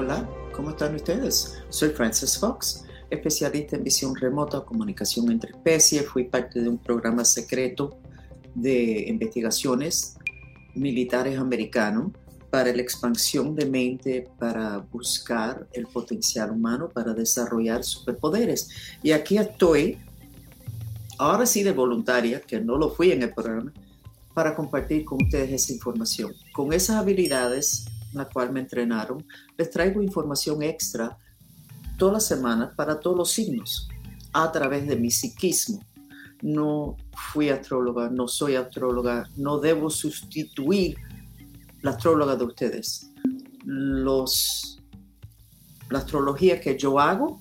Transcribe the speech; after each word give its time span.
Hola, 0.00 0.24
¿cómo 0.52 0.70
están 0.70 0.94
ustedes? 0.94 1.58
Soy 1.70 1.88
Frances 1.88 2.38
Fox, 2.38 2.84
especialista 3.10 3.74
en 3.74 3.82
visión 3.82 4.14
remota, 4.14 4.60
comunicación 4.60 5.28
entre 5.28 5.50
especies. 5.50 6.06
Fui 6.06 6.22
parte 6.22 6.60
de 6.60 6.68
un 6.68 6.78
programa 6.78 7.24
secreto 7.24 7.98
de 8.54 9.06
investigaciones 9.08 10.16
militares 10.76 11.36
americanos 11.36 12.12
para 12.48 12.72
la 12.72 12.80
expansión 12.80 13.56
de 13.56 13.66
mente, 13.66 14.28
para 14.38 14.78
buscar 14.78 15.66
el 15.72 15.88
potencial 15.88 16.52
humano, 16.52 16.88
para 16.88 17.12
desarrollar 17.12 17.82
superpoderes. 17.82 18.68
Y 19.02 19.10
aquí 19.10 19.36
estoy, 19.36 19.98
ahora 21.18 21.44
sí 21.44 21.64
de 21.64 21.72
voluntaria, 21.72 22.40
que 22.40 22.60
no 22.60 22.78
lo 22.78 22.88
fui 22.92 23.10
en 23.10 23.24
el 23.24 23.34
programa, 23.34 23.72
para 24.32 24.54
compartir 24.54 25.04
con 25.04 25.24
ustedes 25.24 25.50
esa 25.50 25.72
información. 25.72 26.32
Con 26.52 26.72
esas 26.72 26.94
habilidades, 26.98 27.86
la 28.12 28.26
cual 28.26 28.52
me 28.52 28.60
entrenaron, 28.60 29.24
les 29.56 29.70
traigo 29.70 30.02
información 30.02 30.62
extra 30.62 31.16
todas 31.96 32.14
las 32.14 32.26
semanas 32.26 32.74
para 32.76 33.00
todos 33.00 33.16
los 33.16 33.30
signos 33.30 33.88
a 34.32 34.52
través 34.52 34.86
de 34.86 34.96
mi 34.96 35.10
psiquismo. 35.10 35.82
No 36.42 36.96
fui 37.32 37.48
astróloga, 37.48 38.08
no 38.08 38.28
soy 38.28 38.54
astróloga, 38.54 39.28
no 39.36 39.58
debo 39.58 39.90
sustituir 39.90 40.96
la 41.82 41.90
astróloga 41.90 42.36
de 42.36 42.44
ustedes. 42.44 43.10
La 43.64 44.24
astrología 45.98 46.60
que 46.60 46.78
yo 46.78 47.00
hago 47.00 47.40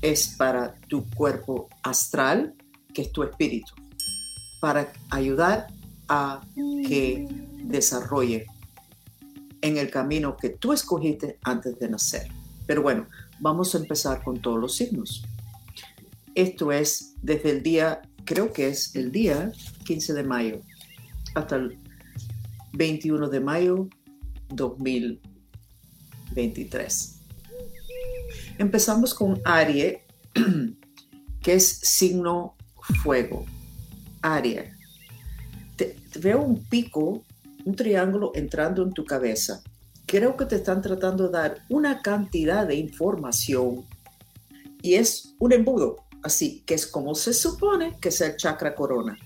es 0.00 0.36
para 0.36 0.74
tu 0.88 1.04
cuerpo 1.10 1.68
astral, 1.82 2.54
que 2.94 3.02
es 3.02 3.12
tu 3.12 3.24
espíritu, 3.24 3.74
para 4.60 4.92
ayudar 5.10 5.66
a 6.08 6.40
que 6.86 7.26
desarrolle 7.64 8.46
en 9.66 9.78
el 9.78 9.90
camino 9.90 10.36
que 10.36 10.50
tú 10.50 10.72
escogiste 10.72 11.38
antes 11.42 11.76
de 11.78 11.88
nacer. 11.88 12.28
Pero 12.66 12.82
bueno, 12.82 13.08
vamos 13.40 13.74
a 13.74 13.78
empezar 13.78 14.22
con 14.22 14.40
todos 14.40 14.60
los 14.60 14.76
signos. 14.76 15.24
Esto 16.34 16.70
es 16.70 17.14
desde 17.22 17.50
el 17.50 17.62
día, 17.62 18.02
creo 18.24 18.52
que 18.52 18.68
es 18.68 18.94
el 18.94 19.10
día 19.10 19.50
15 19.84 20.12
de 20.14 20.22
mayo 20.22 20.60
hasta 21.34 21.56
el 21.56 21.78
21 22.74 23.28
de 23.28 23.40
mayo 23.40 23.88
2023. 24.50 27.14
Empezamos 28.58 29.14
con 29.14 29.40
Aries, 29.44 29.98
que 31.42 31.54
es 31.54 31.66
signo 31.66 32.54
fuego. 33.02 33.44
Aries. 34.22 34.70
veo 36.20 36.40
un 36.40 36.64
pico, 36.64 37.24
un 37.66 37.76
triángulo 37.76 38.32
entrando 38.34 38.82
en 38.82 38.92
tu 38.92 39.04
cabeza. 39.04 39.62
Creo 40.06 40.34
que 40.36 40.46
te 40.46 40.56
están 40.56 40.80
tratando 40.80 41.26
de 41.26 41.32
dar 41.32 41.58
una 41.68 42.00
cantidad 42.00 42.66
de 42.66 42.76
información 42.76 43.84
y 44.80 44.94
es 44.94 45.34
un 45.38 45.52
embudo, 45.52 45.96
así 46.22 46.62
que 46.64 46.72
es 46.72 46.86
como 46.86 47.14
se 47.14 47.34
supone 47.34 47.98
que 48.00 48.10
sea 48.10 48.28
el 48.28 48.36
chakra 48.36 48.74
corona 48.74 49.18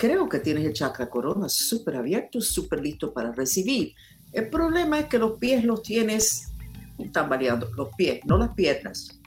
creo 0.00 0.30
que 0.30 0.38
tienes 0.38 0.64
el 0.64 0.72
chakra 0.72 1.10
corona 1.10 1.46
súper 1.50 1.96
abierto, 1.96 2.40
súper 2.40 2.80
listo 2.80 3.12
para 3.12 3.32
recibir. 3.32 3.92
El 4.32 4.48
problema 4.48 4.98
es 4.98 5.06
que 5.08 5.18
los 5.18 5.38
pies 5.38 5.62
los 5.62 5.82
tienes 5.82 6.48
están 6.98 7.28
variando, 7.28 7.70
los 7.76 7.90
pies, 7.96 8.20
no 8.24 8.38
las 8.38 8.54
piernas. 8.54 9.19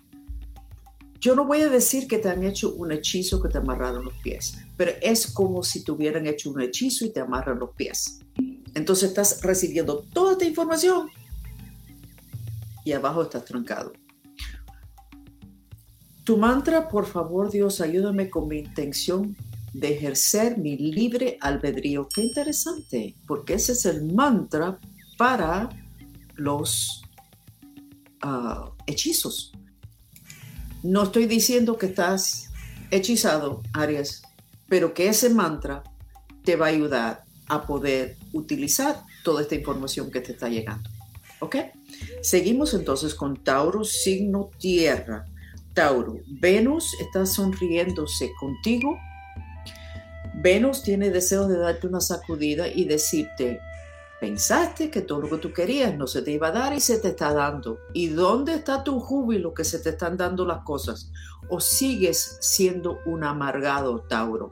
Yo 1.24 1.36
no 1.36 1.46
voy 1.46 1.62
a 1.62 1.70
decir 1.70 2.10
que 2.10 2.18
te 2.18 2.28
han 2.28 2.44
hecho 2.44 2.76
un 2.76 2.92
hechizo 2.92 3.42
que 3.42 3.48
te 3.48 3.58
amarraron 3.58 4.04
los 4.04 4.14
pies, 4.16 4.58
pero 4.76 4.92
es 5.02 5.26
como 5.26 5.64
si 5.64 5.82
te 5.82 5.94
hubieran 5.94 6.28
hecho 6.28 6.52
un 6.52 6.60
hechizo 6.60 7.06
y 7.06 7.12
te 7.12 7.22
amarran 7.22 7.60
los 7.60 7.70
pies. 7.78 8.20
Entonces 8.74 9.08
estás 9.08 9.42
recibiendo 9.42 10.00
toda 10.12 10.34
esta 10.34 10.44
información 10.44 11.10
y 12.84 12.92
abajo 12.92 13.24
estás 13.24 13.46
trancado. 13.46 13.94
Tu 16.26 16.36
mantra, 16.36 16.90
por 16.90 17.06
favor 17.06 17.50
Dios, 17.50 17.80
ayúdame 17.80 18.30
con 18.30 18.50
mi 18.50 18.58
intención 18.58 19.38
de 19.72 19.94
ejercer 19.94 20.58
mi 20.58 20.76
libre 20.76 21.38
albedrío. 21.40 22.10
Qué 22.14 22.22
interesante, 22.22 23.16
porque 23.26 23.54
ese 23.54 23.72
es 23.72 23.86
el 23.86 24.12
mantra 24.12 24.78
para 25.18 25.70
los 26.36 27.02
ah, 28.22 28.74
hechizos. 28.88 29.53
No 30.84 31.04
estoy 31.04 31.26
diciendo 31.26 31.78
que 31.78 31.88
estás 31.88 32.50
hechizado, 32.92 33.62
Aries, 33.74 34.22
pero 34.68 34.94
que 34.94 35.08
ese 35.08 35.30
mantra 35.30 35.84
te 36.44 36.56
va 36.56 36.68
a 36.68 36.70
ayudar 36.70 37.24
a 37.48 37.66
poder 37.66 38.18
utilizar 38.34 39.02
toda 39.24 39.42
esta 39.42 39.56
información 39.56 40.12
que 40.12 40.22
te 40.22 40.34
está 40.34 40.50
llegando. 40.50 40.90
¿Ok? 41.40 41.56
Seguimos 42.22 42.74
entonces 42.74 43.16
con 43.16 43.44
Tauro, 43.44 43.84
signo 43.84 44.50
tierra. 44.60 45.26
Tauro, 45.74 46.20
Venus 46.28 46.94
está 47.00 47.26
sonriéndose 47.26 48.32
contigo 48.40 48.98
Venus 50.34 50.82
tiene 50.84 51.10
deseos 51.10 51.48
de 51.48 51.58
darte 51.58 51.88
una 51.88 52.02
sacudida 52.02 52.68
y 52.68 52.86
decirte, 52.86 53.60
pensaste 54.24 54.90
que 54.90 55.02
todo 55.02 55.20
lo 55.20 55.30
que 55.30 55.38
tú 55.38 55.52
querías 55.52 55.98
no 55.98 56.08
se 56.08 56.22
te 56.22 56.32
iba 56.32 56.48
a 56.48 56.52
dar 56.52 56.74
y 56.74 56.80
se 56.80 56.98
te 56.98 57.10
está 57.10 57.34
dando. 57.34 57.80
¿Y 57.92 58.08
dónde 58.08 58.54
está 58.54 58.82
tu 58.82 59.02
júbilo 59.02 59.54
que 59.54 59.66
se 59.66 59.80
te 59.80 59.90
están 59.90 60.16
dando 60.16 60.46
las 60.46 60.64
cosas? 60.64 61.12
¿O 61.50 61.60
sigues 61.60 62.38
siendo 62.40 63.00
un 63.06 63.26
amargado 63.26 64.00
Tauro? 64.08 64.48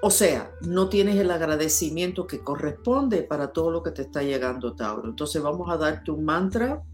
O 0.00 0.10
sea, 0.12 0.52
no 0.60 0.88
tienes 0.88 1.16
el 1.16 1.32
agradecimiento 1.32 2.28
que 2.28 2.38
corresponde 2.38 3.24
para 3.24 3.52
todo 3.52 3.72
lo 3.72 3.82
que 3.82 3.90
te 3.90 4.02
está 4.02 4.22
llegando, 4.22 4.74
Tauro. 4.74 5.08
Entonces 5.08 5.42
vamos 5.42 5.72
a 5.72 5.76
darte 5.76 6.12
un 6.12 6.24
mantra. 6.24 6.84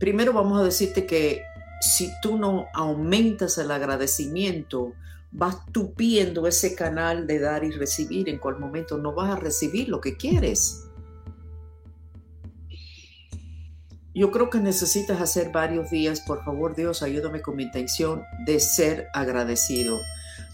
Primero 0.00 0.32
vamos 0.32 0.60
a 0.60 0.64
decirte 0.64 1.06
que 1.06 1.42
si 1.80 2.10
tú 2.20 2.38
no 2.38 2.66
aumentas 2.74 3.56
el 3.58 3.70
agradecimiento, 3.70 4.94
vas 5.34 5.66
tupiendo 5.72 6.46
ese 6.46 6.76
canal 6.76 7.26
de 7.26 7.40
dar 7.40 7.64
y 7.64 7.72
recibir, 7.72 8.28
en 8.28 8.38
cual 8.38 8.58
momento 8.58 8.96
no 8.98 9.12
vas 9.12 9.32
a 9.32 9.36
recibir 9.36 9.88
lo 9.88 10.00
que 10.00 10.16
quieres. 10.16 10.86
Yo 14.14 14.30
creo 14.30 14.48
que 14.48 14.60
necesitas 14.60 15.20
hacer 15.20 15.50
varios 15.50 15.90
días, 15.90 16.20
por 16.20 16.44
favor 16.44 16.76
Dios, 16.76 17.02
ayúdame 17.02 17.42
con 17.42 17.56
mi 17.56 17.64
intención 17.64 18.22
de 18.46 18.60
ser 18.60 19.08
agradecido. 19.12 19.98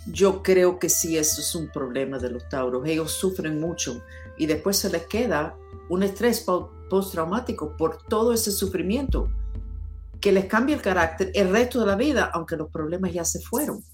Yo 0.06 0.42
creo 0.42 0.78
que 0.78 0.88
sí, 0.88 1.18
eso 1.18 1.42
es 1.42 1.54
un 1.54 1.68
problema 1.68 2.18
de 2.18 2.30
los 2.30 2.48
tauros. 2.48 2.88
Ellos 2.88 3.12
sufren 3.12 3.60
mucho 3.60 4.02
y 4.38 4.46
después 4.46 4.78
se 4.78 4.88
les 4.88 5.06
queda 5.06 5.54
un 5.90 6.02
estrés 6.02 6.46
postraumático 6.88 7.76
por 7.76 8.02
todo 8.04 8.32
ese 8.32 8.50
sufrimiento 8.50 9.30
que 10.22 10.32
les 10.32 10.46
cambie 10.46 10.74
el 10.74 10.80
carácter 10.80 11.30
el 11.34 11.50
resto 11.50 11.80
de 11.80 11.86
la 11.86 11.96
vida, 11.96 12.30
aunque 12.32 12.56
los 12.56 12.70
problemas 12.70 13.12
ya 13.12 13.26
se 13.26 13.40
fueron. 13.40 13.84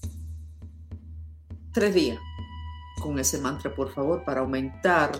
Tres 1.77 1.93
días 1.93 2.19
con 2.99 3.19
ese 3.19 3.37
mantra, 3.37 3.75
por 3.75 3.93
favor, 3.93 4.23
para 4.25 4.39
aumentar 4.39 5.11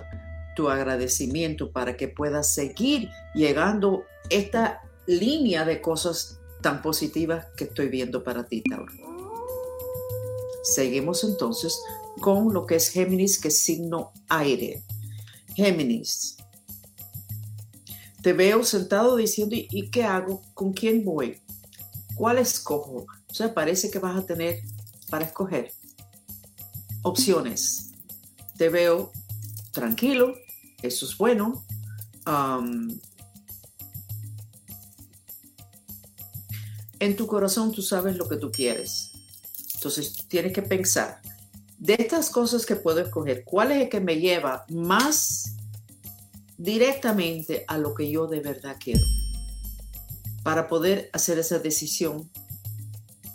tu 0.55 0.71
agradecimiento, 0.71 1.71
para 1.71 1.95
que 1.95 2.07
puedas 2.07 2.51
seguir 2.51 3.11
llegando 3.35 4.05
esta 4.31 4.81
línea 5.05 5.65
de 5.65 5.79
cosas 5.81 6.39
tan 6.63 6.81
positivas 6.81 7.45
que 7.55 7.65
estoy 7.65 7.89
viendo 7.89 8.23
para 8.23 8.43
ti, 8.47 8.63
Tauro. 8.63 8.91
Seguimos 10.63 11.23
entonces 11.23 11.79
con 12.21 12.51
lo 12.51 12.65
que 12.65 12.77
es 12.77 12.89
Géminis, 12.89 13.39
que 13.39 13.49
es 13.49 13.61
signo 13.61 14.11
aire. 14.27 14.81
Géminis, 15.53 16.37
te 18.23 18.33
veo 18.33 18.63
sentado 18.63 19.15
diciendo, 19.15 19.55
¿y, 19.55 19.91
qué 19.91 20.05
hago? 20.05 20.41
¿Con 20.55 20.73
quién 20.73 21.05
voy? 21.05 21.39
¿Cuál 22.15 22.39
escojo? 22.39 23.05
O 23.29 23.33
sea, 23.35 23.53
parece 23.53 23.91
que 23.91 23.99
vas 23.99 24.17
a 24.17 24.25
tener 24.25 24.61
para 25.11 25.25
escoger 25.25 25.71
opciones. 27.07 27.91
Te 28.57 28.69
veo 28.69 29.11
tranquilo, 29.71 30.35
eso 30.81 31.05
es 31.05 31.17
bueno. 31.17 31.63
en 36.99 37.15
tu 37.15 37.27
corazón 37.27 37.71
tú 37.71 37.81
sabes 37.81 38.17
lo 38.17 38.27
que 38.27 38.37
tú 38.37 38.51
quieres. 38.51 39.11
Entonces 39.75 40.13
tienes 40.27 40.51
que 40.51 40.61
pensar, 40.61 41.21
de 41.77 41.95
estas 41.97 42.29
cosas 42.29 42.65
que 42.65 42.75
puedo 42.75 42.99
escoger, 42.99 43.43
¿cuál 43.45 43.71
es 43.71 43.83
el 43.83 43.89
que 43.89 43.99
me 43.99 44.19
lleva 44.19 44.65
más 44.69 45.57
directamente 46.57 47.63
a 47.67 47.77
lo 47.77 47.93
que 47.93 48.09
yo 48.09 48.27
de 48.27 48.39
verdad 48.39 48.77
quiero. 48.83 49.05
Para 50.43 50.67
poder 50.67 51.09
hacer 51.13 51.37
esa 51.39 51.59
decisión, 51.59 52.29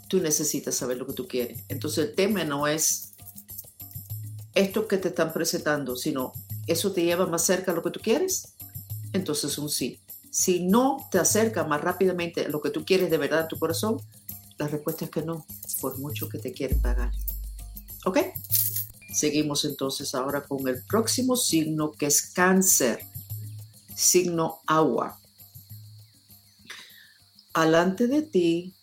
tú 0.08 0.20
necesitas 0.20 0.74
saber 0.74 0.98
lo 0.98 1.06
que 1.06 1.12
tú 1.12 1.28
quieres. 1.28 1.62
Entonces 1.68 2.08
el 2.08 2.14
tema 2.14 2.44
no 2.44 2.66
es 2.66 3.11
esto 4.54 4.86
que 4.86 4.98
te 4.98 5.08
están 5.08 5.32
presentando, 5.32 5.96
sino 5.96 6.32
eso 6.66 6.92
te 6.92 7.02
lleva 7.02 7.26
más 7.26 7.44
cerca 7.44 7.72
a 7.72 7.74
lo 7.74 7.82
que 7.82 7.90
tú 7.90 8.00
quieres. 8.00 8.54
Entonces 9.12 9.58
un 9.58 9.68
sí. 9.68 10.00
Si 10.30 10.60
no 10.60 11.08
te 11.10 11.18
acerca 11.18 11.64
más 11.64 11.80
rápidamente 11.80 12.46
a 12.46 12.48
lo 12.48 12.60
que 12.60 12.70
tú 12.70 12.84
quieres 12.84 13.10
de 13.10 13.18
verdad 13.18 13.42
en 13.42 13.48
tu 13.48 13.58
corazón, 13.58 14.00
la 14.58 14.68
respuesta 14.68 15.04
es 15.04 15.10
que 15.10 15.22
no, 15.22 15.46
por 15.80 15.98
mucho 15.98 16.28
que 16.28 16.38
te 16.38 16.52
quieren 16.52 16.80
pagar. 16.80 17.12
¿Ok? 18.04 18.18
Seguimos 19.12 19.64
entonces 19.64 20.14
ahora 20.14 20.44
con 20.44 20.66
el 20.68 20.82
próximo 20.84 21.36
signo 21.36 21.92
que 21.92 22.06
es 22.06 22.22
cáncer, 22.22 23.00
signo 23.94 24.60
agua. 24.66 25.18
Alante 27.52 28.06
de 28.06 28.22
ti, 28.22 28.74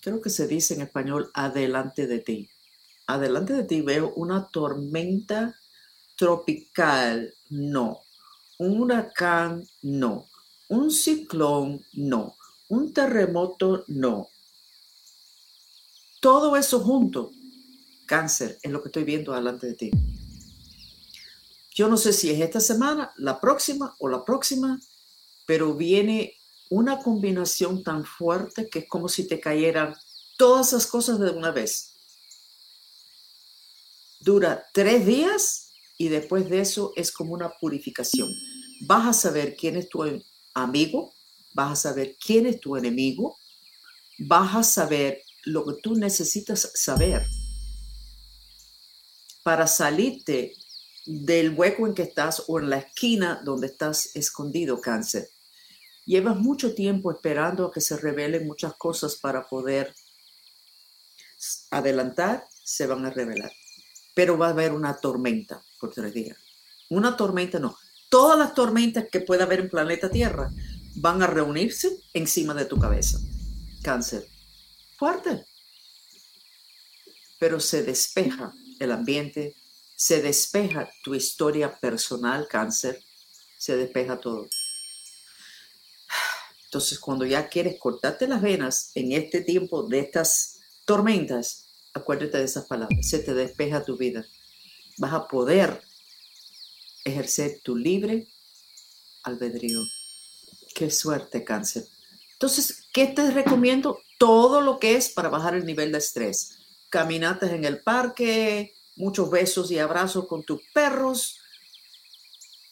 creo 0.00 0.20
que 0.20 0.30
se 0.30 0.48
dice 0.48 0.74
en 0.74 0.82
español, 0.82 1.30
adelante 1.34 2.08
de 2.08 2.18
ti. 2.18 2.50
Adelante 3.06 3.52
de 3.52 3.64
ti 3.64 3.80
veo 3.80 4.12
una 4.16 4.46
tormenta 4.48 5.54
tropical, 6.16 7.34
no. 7.50 8.00
Un 8.58 8.80
huracán, 8.80 9.66
no. 9.82 10.26
Un 10.68 10.90
ciclón, 10.90 11.84
no. 11.92 12.36
Un 12.68 12.92
terremoto, 12.92 13.84
no. 13.88 14.28
Todo 16.20 16.56
eso 16.56 16.80
junto 16.80 17.30
cáncer 18.06 18.58
es 18.62 18.70
lo 18.70 18.82
que 18.82 18.88
estoy 18.88 19.04
viendo 19.04 19.32
delante 19.32 19.66
de 19.66 19.74
ti. 19.74 19.90
Yo 21.74 21.88
no 21.88 21.96
sé 21.96 22.12
si 22.12 22.30
es 22.30 22.40
esta 22.40 22.60
semana, 22.60 23.12
la 23.16 23.40
próxima 23.40 23.94
o 23.98 24.08
la 24.08 24.24
próxima, 24.24 24.80
pero 25.46 25.74
viene 25.74 26.34
una 26.70 26.98
combinación 26.98 27.82
tan 27.82 28.04
fuerte 28.04 28.68
que 28.68 28.80
es 28.80 28.88
como 28.88 29.08
si 29.08 29.26
te 29.26 29.40
cayeran 29.40 29.94
todas 30.36 30.68
esas 30.68 30.86
cosas 30.86 31.18
de 31.18 31.30
una 31.30 31.50
vez. 31.50 31.93
Dura 34.24 34.66
tres 34.72 35.04
días 35.04 35.74
y 35.98 36.08
después 36.08 36.48
de 36.48 36.60
eso 36.60 36.94
es 36.96 37.12
como 37.12 37.34
una 37.34 37.50
purificación. 37.60 38.32
Vas 38.86 39.06
a 39.06 39.12
saber 39.12 39.54
quién 39.54 39.76
es 39.76 39.90
tu 39.90 40.02
amigo, 40.54 41.12
vas 41.52 41.72
a 41.72 41.90
saber 41.90 42.16
quién 42.16 42.46
es 42.46 42.58
tu 42.58 42.74
enemigo, 42.74 43.36
vas 44.18 44.54
a 44.54 44.62
saber 44.62 45.22
lo 45.44 45.66
que 45.66 45.74
tú 45.82 45.94
necesitas 45.94 46.70
saber 46.74 47.26
para 49.42 49.66
salirte 49.66 50.54
del 51.04 51.50
hueco 51.50 51.86
en 51.86 51.92
que 51.92 52.04
estás 52.04 52.44
o 52.46 52.58
en 52.58 52.70
la 52.70 52.78
esquina 52.78 53.42
donde 53.44 53.66
estás 53.66 54.16
escondido, 54.16 54.80
cáncer. 54.80 55.28
Llevas 56.06 56.36
mucho 56.36 56.74
tiempo 56.74 57.12
esperando 57.12 57.66
a 57.66 57.72
que 57.72 57.82
se 57.82 57.98
revelen 57.98 58.46
muchas 58.46 58.72
cosas 58.76 59.16
para 59.16 59.46
poder 59.46 59.94
adelantar, 61.70 62.48
se 62.62 62.86
van 62.86 63.04
a 63.04 63.10
revelar. 63.10 63.52
Pero 64.14 64.38
va 64.38 64.48
a 64.48 64.50
haber 64.50 64.72
una 64.72 64.96
tormenta 64.96 65.62
por 65.80 65.92
tres 65.92 66.14
días. 66.14 66.38
Una 66.88 67.16
tormenta 67.16 67.58
no. 67.58 67.76
Todas 68.08 68.38
las 68.38 68.54
tormentas 68.54 69.06
que 69.10 69.20
pueda 69.20 69.44
haber 69.44 69.60
en 69.60 69.68
planeta 69.68 70.08
Tierra 70.08 70.50
van 70.96 71.22
a 71.22 71.26
reunirse 71.26 72.00
encima 72.12 72.54
de 72.54 72.64
tu 72.64 72.78
cabeza. 72.78 73.18
Cáncer. 73.82 74.28
Fuerte. 74.96 75.44
Pero 77.38 77.58
se 77.58 77.82
despeja 77.82 78.54
el 78.78 78.92
ambiente, 78.92 79.56
se 79.96 80.22
despeja 80.22 80.88
tu 81.02 81.14
historia 81.14 81.78
personal, 81.78 82.46
cáncer, 82.48 83.02
se 83.58 83.76
despeja 83.76 84.18
todo. 84.18 84.48
Entonces, 86.66 86.98
cuando 86.98 87.24
ya 87.24 87.48
quieres 87.48 87.78
cortarte 87.78 88.26
las 88.26 88.42
venas 88.42 88.90
en 88.94 89.12
este 89.12 89.42
tiempo 89.42 89.84
de 89.84 90.00
estas 90.00 90.60
tormentas, 90.84 91.63
acuérdate 91.94 92.38
de 92.38 92.44
esas 92.44 92.66
palabras, 92.66 93.08
se 93.08 93.20
te 93.20 93.32
despeja 93.32 93.84
tu 93.84 93.96
vida. 93.96 94.26
Vas 94.98 95.14
a 95.14 95.26
poder 95.26 95.82
ejercer 97.04 97.60
tu 97.62 97.76
libre 97.76 98.26
albedrío. 99.22 99.80
Qué 100.74 100.90
suerte, 100.90 101.44
cáncer. 101.44 101.86
Entonces, 102.32 102.88
¿qué 102.92 103.06
te 103.06 103.30
recomiendo? 103.30 104.00
Todo 104.18 104.60
lo 104.60 104.78
que 104.78 104.96
es 104.96 105.08
para 105.08 105.28
bajar 105.28 105.54
el 105.54 105.64
nivel 105.64 105.92
de 105.92 105.98
estrés 105.98 106.58
caminatas 106.94 107.50
en 107.50 107.64
el 107.64 107.80
parque, 107.80 108.72
muchos 108.94 109.28
besos 109.28 109.68
y 109.72 109.80
abrazos 109.80 110.28
con 110.28 110.44
tus 110.44 110.60
perros, 110.72 111.40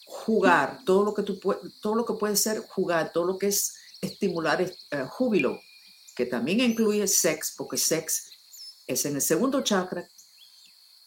jugar, 0.05 0.79
todo 0.85 1.03
lo 1.03 1.13
que, 1.13 1.23
tú, 1.23 1.37
todo 1.81 1.95
lo 1.95 2.05
que 2.05 2.13
puede 2.13 2.37
ser 2.37 2.59
jugar, 2.59 3.11
todo 3.11 3.25
lo 3.25 3.37
que 3.37 3.47
es 3.47 3.75
estimular 3.99 4.61
eh, 4.61 5.05
júbilo, 5.09 5.59
que 6.15 6.25
también 6.25 6.61
incluye 6.61 7.05
sex, 7.05 7.53
porque 7.57 7.75
sex 7.75 8.31
es 8.87 9.05
en 9.05 9.15
el 9.15 9.21
segundo 9.21 9.61
chakra 9.63 10.07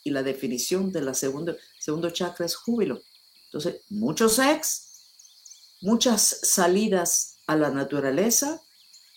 y 0.05 0.11
la 0.11 0.23
definición 0.23 0.93
de 0.93 1.03
la 1.03 1.15
segundo, 1.15 1.57
segundo 1.79 2.11
chakra 2.11 2.47
es 2.47 2.55
júbilo. 2.55 3.03
Entonces, 3.47 3.83
mucho 3.89 4.29
sex, 4.29 4.87
muchas 5.81 6.41
salidas 6.43 7.39
a 7.47 7.57
la 7.57 7.71
naturaleza, 7.71 8.63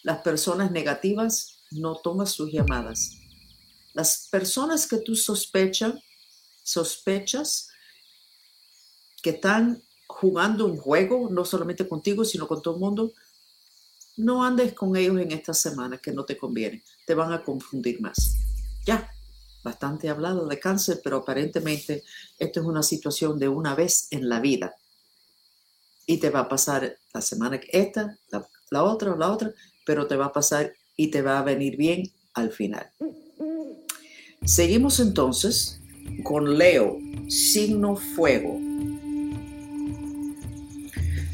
las 0.03 0.21
personas 0.21 0.71
negativas 0.71 1.59
no 1.71 1.97
toman 1.97 2.27
sus 2.27 2.51
llamadas. 2.51 3.11
Las 3.93 4.27
personas 4.31 4.87
que 4.87 4.97
tú 4.97 5.15
sospechas, 5.15 5.93
sospechas 6.63 7.69
que 9.21 9.31
están 9.31 9.83
jugando 10.07 10.65
un 10.65 10.77
juego, 10.77 11.29
no 11.29 11.45
solamente 11.45 11.87
contigo, 11.87 12.23
sino 12.25 12.47
con 12.47 12.61
todo 12.61 12.75
el 12.75 12.79
mundo, 12.79 13.13
no 14.17 14.43
andes 14.43 14.73
con 14.73 14.95
ellos 14.95 15.19
en 15.19 15.31
esta 15.31 15.53
semana 15.53 15.97
que 15.97 16.11
no 16.11 16.25
te 16.25 16.37
conviene. 16.37 16.83
Te 17.05 17.13
van 17.13 17.31
a 17.31 17.43
confundir 17.43 18.01
más. 18.01 18.48
Ya, 18.89 19.07
bastante 19.63 20.09
hablado 20.09 20.47
de 20.47 20.59
cáncer, 20.59 20.99
pero 21.03 21.17
aparentemente 21.17 22.03
esto 22.39 22.59
es 22.59 22.65
una 22.65 22.81
situación 22.81 23.37
de 23.37 23.47
una 23.47 23.75
vez 23.75 24.07
en 24.09 24.27
la 24.27 24.39
vida. 24.39 24.73
Y 26.07 26.17
te 26.17 26.31
va 26.31 26.39
a 26.39 26.49
pasar 26.49 26.97
la 27.13 27.21
semana 27.21 27.61
esta, 27.71 28.17
la, 28.31 28.47
la 28.71 28.81
otra, 28.81 29.15
la 29.15 29.31
otra, 29.31 29.53
pero 29.85 30.07
te 30.07 30.15
va 30.15 30.25
a 30.25 30.33
pasar 30.33 30.73
y 30.95 31.11
te 31.11 31.21
va 31.21 31.37
a 31.37 31.43
venir 31.43 31.77
bien 31.77 32.11
al 32.33 32.51
final. 32.51 32.89
Seguimos 34.43 34.99
entonces 34.99 35.79
con 36.23 36.57
Leo, 36.57 36.97
signo 37.27 37.95
fuego. 37.95 38.59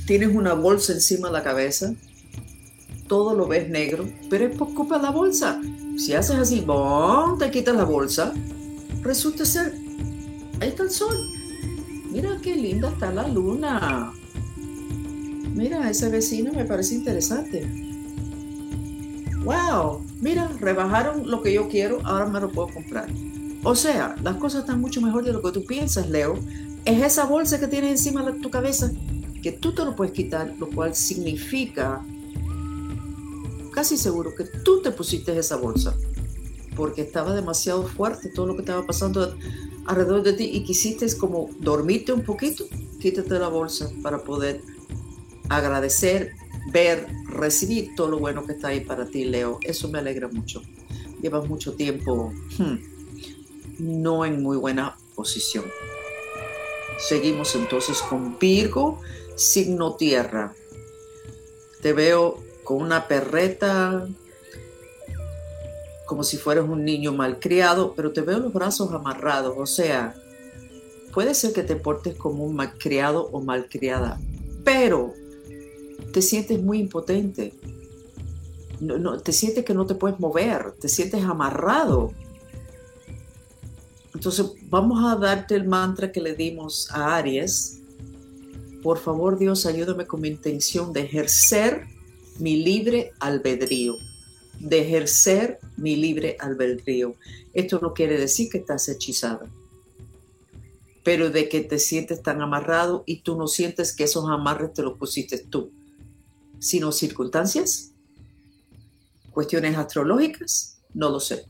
Tienes 0.06 0.36
una 0.36 0.56
bolsa 0.56 0.92
encima 0.92 1.30
de 1.30 1.34
la 1.36 1.44
cabeza, 1.44 1.94
todo 3.07 3.34
lo 3.34 3.48
ves 3.48 3.69
negro, 3.69 4.10
pero 4.30 4.46
es 4.46 4.57
por 4.57 4.74
culpa 4.74 4.98
de 4.98 5.04
la 5.04 5.12
bolsa. 5.12 5.62
Si 5.97 6.13
haces 6.13 6.38
así, 6.38 6.62
¡bom! 6.62 7.38
te 7.38 7.50
quitas 7.51 7.75
la 7.75 7.86
bolsa, 7.86 8.33
resulta 9.01 9.45
ser, 9.45 9.74
ahí 10.59 10.69
está 10.69 10.83
el 10.83 10.92
sol. 10.92 11.30
Mira 12.12 12.38
qué 12.42 12.56
linda 12.56 12.89
está 12.89 13.12
la 13.12 13.27
luna. 13.27 14.12
Mira, 15.53 15.89
ese 15.89 16.09
vecino 16.09 16.51
me 16.53 16.65
parece 16.65 16.95
interesante. 16.95 17.65
¡Wow! 19.44 20.06
mira, 20.21 20.50
rebajaron 20.59 21.30
lo 21.30 21.42
que 21.42 21.53
yo 21.53 21.69
quiero, 21.69 22.00
ahora 22.03 22.25
me 22.25 22.39
lo 22.39 22.51
puedo 22.51 22.69
comprar. 22.69 23.07
O 23.63 23.75
sea, 23.75 24.15
las 24.21 24.36
cosas 24.38 24.62
están 24.62 24.81
mucho 24.81 25.01
mejor 25.01 25.24
de 25.24 25.33
lo 25.33 25.42
que 25.42 25.51
tú 25.51 25.66
piensas, 25.66 26.09
Leo. 26.09 26.37
Es 26.83 27.02
esa 27.02 27.25
bolsa 27.25 27.59
que 27.59 27.68
tienes 27.68 27.92
encima 27.92 28.23
de 28.23 28.33
tu 28.40 28.49
cabeza 28.49 28.92
que 29.42 29.52
tú 29.52 29.73
te 29.73 29.85
lo 29.85 29.95
puedes 29.95 30.14
quitar, 30.14 30.54
lo 30.59 30.68
cual 30.68 30.95
significa 30.95 32.04
casi 33.76 33.98
seguro 33.98 34.34
que 34.34 34.46
tú 34.46 34.82
te 34.82 34.92
pusiste 34.92 35.38
esa 35.38 35.58
bolsa 35.58 35.96
porque 36.76 37.02
estaba 37.02 37.36
demasiado 37.36 37.86
fuerte 37.86 38.30
todo 38.30 38.48
lo 38.48 38.56
que 38.56 38.62
estaba 38.62 38.86
pasando 38.86 39.38
alrededor 39.86 40.24
de 40.24 40.34
ti 40.34 40.50
y 40.52 40.64
quisiste 40.64 41.06
como 41.18 41.50
dormirte 41.60 42.12
un 42.14 42.24
poquito, 42.24 42.66
quítate 43.00 43.38
la 43.38 43.50
bolsa 43.50 43.92
para 44.02 44.24
poder 44.24 44.62
agradecer 45.50 46.34
ver, 46.72 47.08
recibir 47.28 47.96
todo 47.96 48.10
lo 48.10 48.20
bueno 48.20 48.46
que 48.46 48.54
está 48.54 48.70
ahí 48.70 48.82
para 48.82 49.06
ti, 49.06 49.26
Leo. 49.26 49.60
Eso 49.62 49.90
me 49.90 50.00
alegra 50.00 50.28
mucho. 50.28 50.62
Llevas 51.22 51.48
mucho 51.48 51.74
tiempo 51.74 52.34
hmm, 52.58 52.76
no 53.80 54.26
en 54.26 54.42
muy 54.42 54.58
buena 54.58 54.98
posición. 55.16 55.66
Seguimos 56.98 57.56
entonces 57.56 58.02
con 58.02 58.40
Virgo, 58.40 59.00
signo 59.36 59.96
tierra. 59.96 60.56
Te 61.82 61.94
veo 61.94 62.44
con 62.66 62.81
una 62.81 63.07
perreta, 63.07 64.06
como 66.06 66.24
si 66.24 66.36
fueras 66.36 66.68
un 66.68 66.84
niño 66.84 67.14
malcriado, 67.14 67.94
pero 67.95 68.12
te 68.12 68.22
veo 68.22 68.40
los 68.40 68.52
brazos 68.52 68.92
amarrados. 68.92 69.56
O 69.57 69.66
sea, 69.66 70.16
puede 71.14 71.34
ser 71.34 71.54
que 71.54 71.64
te 71.64 71.78
portes 71.78 72.16
como 72.16 72.44
un 72.44 72.56
malcriado 72.56 73.30
o 73.31 73.40
malcriada, 73.40 74.19
pero 74.66 75.14
te 76.12 76.22
sientes 76.22 76.62
muy 76.62 76.80
impotente. 76.80 77.54
No, 78.81 79.18
te 79.19 79.31
sientes 79.31 79.64
que 79.64 79.74
no 79.74 79.86
te 79.86 79.95
puedes 79.95 80.19
mover, 80.19 80.74
te 80.74 80.90
sientes 80.90 81.24
amarrado. 81.24 82.12
Entonces 84.14 84.45
vamos 84.69 85.04
a 85.06 85.16
darte 85.16 85.56
el 85.56 85.66
mantra 85.66 86.12
que 86.12 86.19
le 86.19 86.36
dimos 86.36 86.90
a 86.92 87.16
Aries. 87.16 87.80
Por 88.81 88.98
favor 88.98 89.38
Dios, 89.38 89.66
ayúdame 89.66 90.06
con 90.06 90.22
mi 90.22 90.30
intención 90.30 90.92
de 90.92 91.02
ejercer 91.02 91.94
mi 92.39 92.57
libre 92.57 93.11
albedrío. 93.19 93.95
De 94.59 94.80
ejercer 94.81 95.59
mi 95.77 95.95
libre 95.95 96.37
albedrío. 96.39 97.15
Esto 97.54 97.80
no 97.81 97.94
quiere 97.94 98.18
decir 98.18 98.49
que 98.49 98.59
estás 98.59 98.87
hechizada 98.89 99.49
pero 101.04 101.30
de 101.30 101.47
que 101.49 101.61
te 101.61 101.77
sientes 101.77 102.23
tan 102.23 102.42
amarrado 102.42 103.04
y 103.06 103.21
tú 103.21 103.37
no 103.37 103.47
sientes 103.47 103.95
que 103.95 104.06
esos 104.06 104.27
amarres 104.27 104.73
te 104.73 104.81
los 104.81 104.97
pusiste 104.97 105.37
tú 105.37 105.71
sino 106.65 106.92
circunstancias, 106.92 107.92
cuestiones 109.30 109.77
astrológicas, 109.77 110.80
no 110.95 111.09
lo 111.09 111.19
sé. 111.19 111.45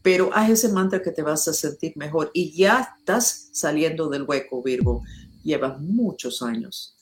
Pero 0.00 0.30
haz 0.32 0.50
ese 0.50 0.68
mantra 0.68 1.02
que 1.02 1.10
te 1.10 1.22
vas 1.22 1.48
a 1.48 1.52
sentir 1.52 1.94
mejor 1.96 2.30
y 2.34 2.52
ya 2.52 2.96
estás 2.98 3.48
saliendo 3.52 4.08
del 4.08 4.22
hueco, 4.22 4.62
Virgo. 4.62 5.02
Llevas 5.42 5.80
muchos 5.80 6.40
años 6.40 6.93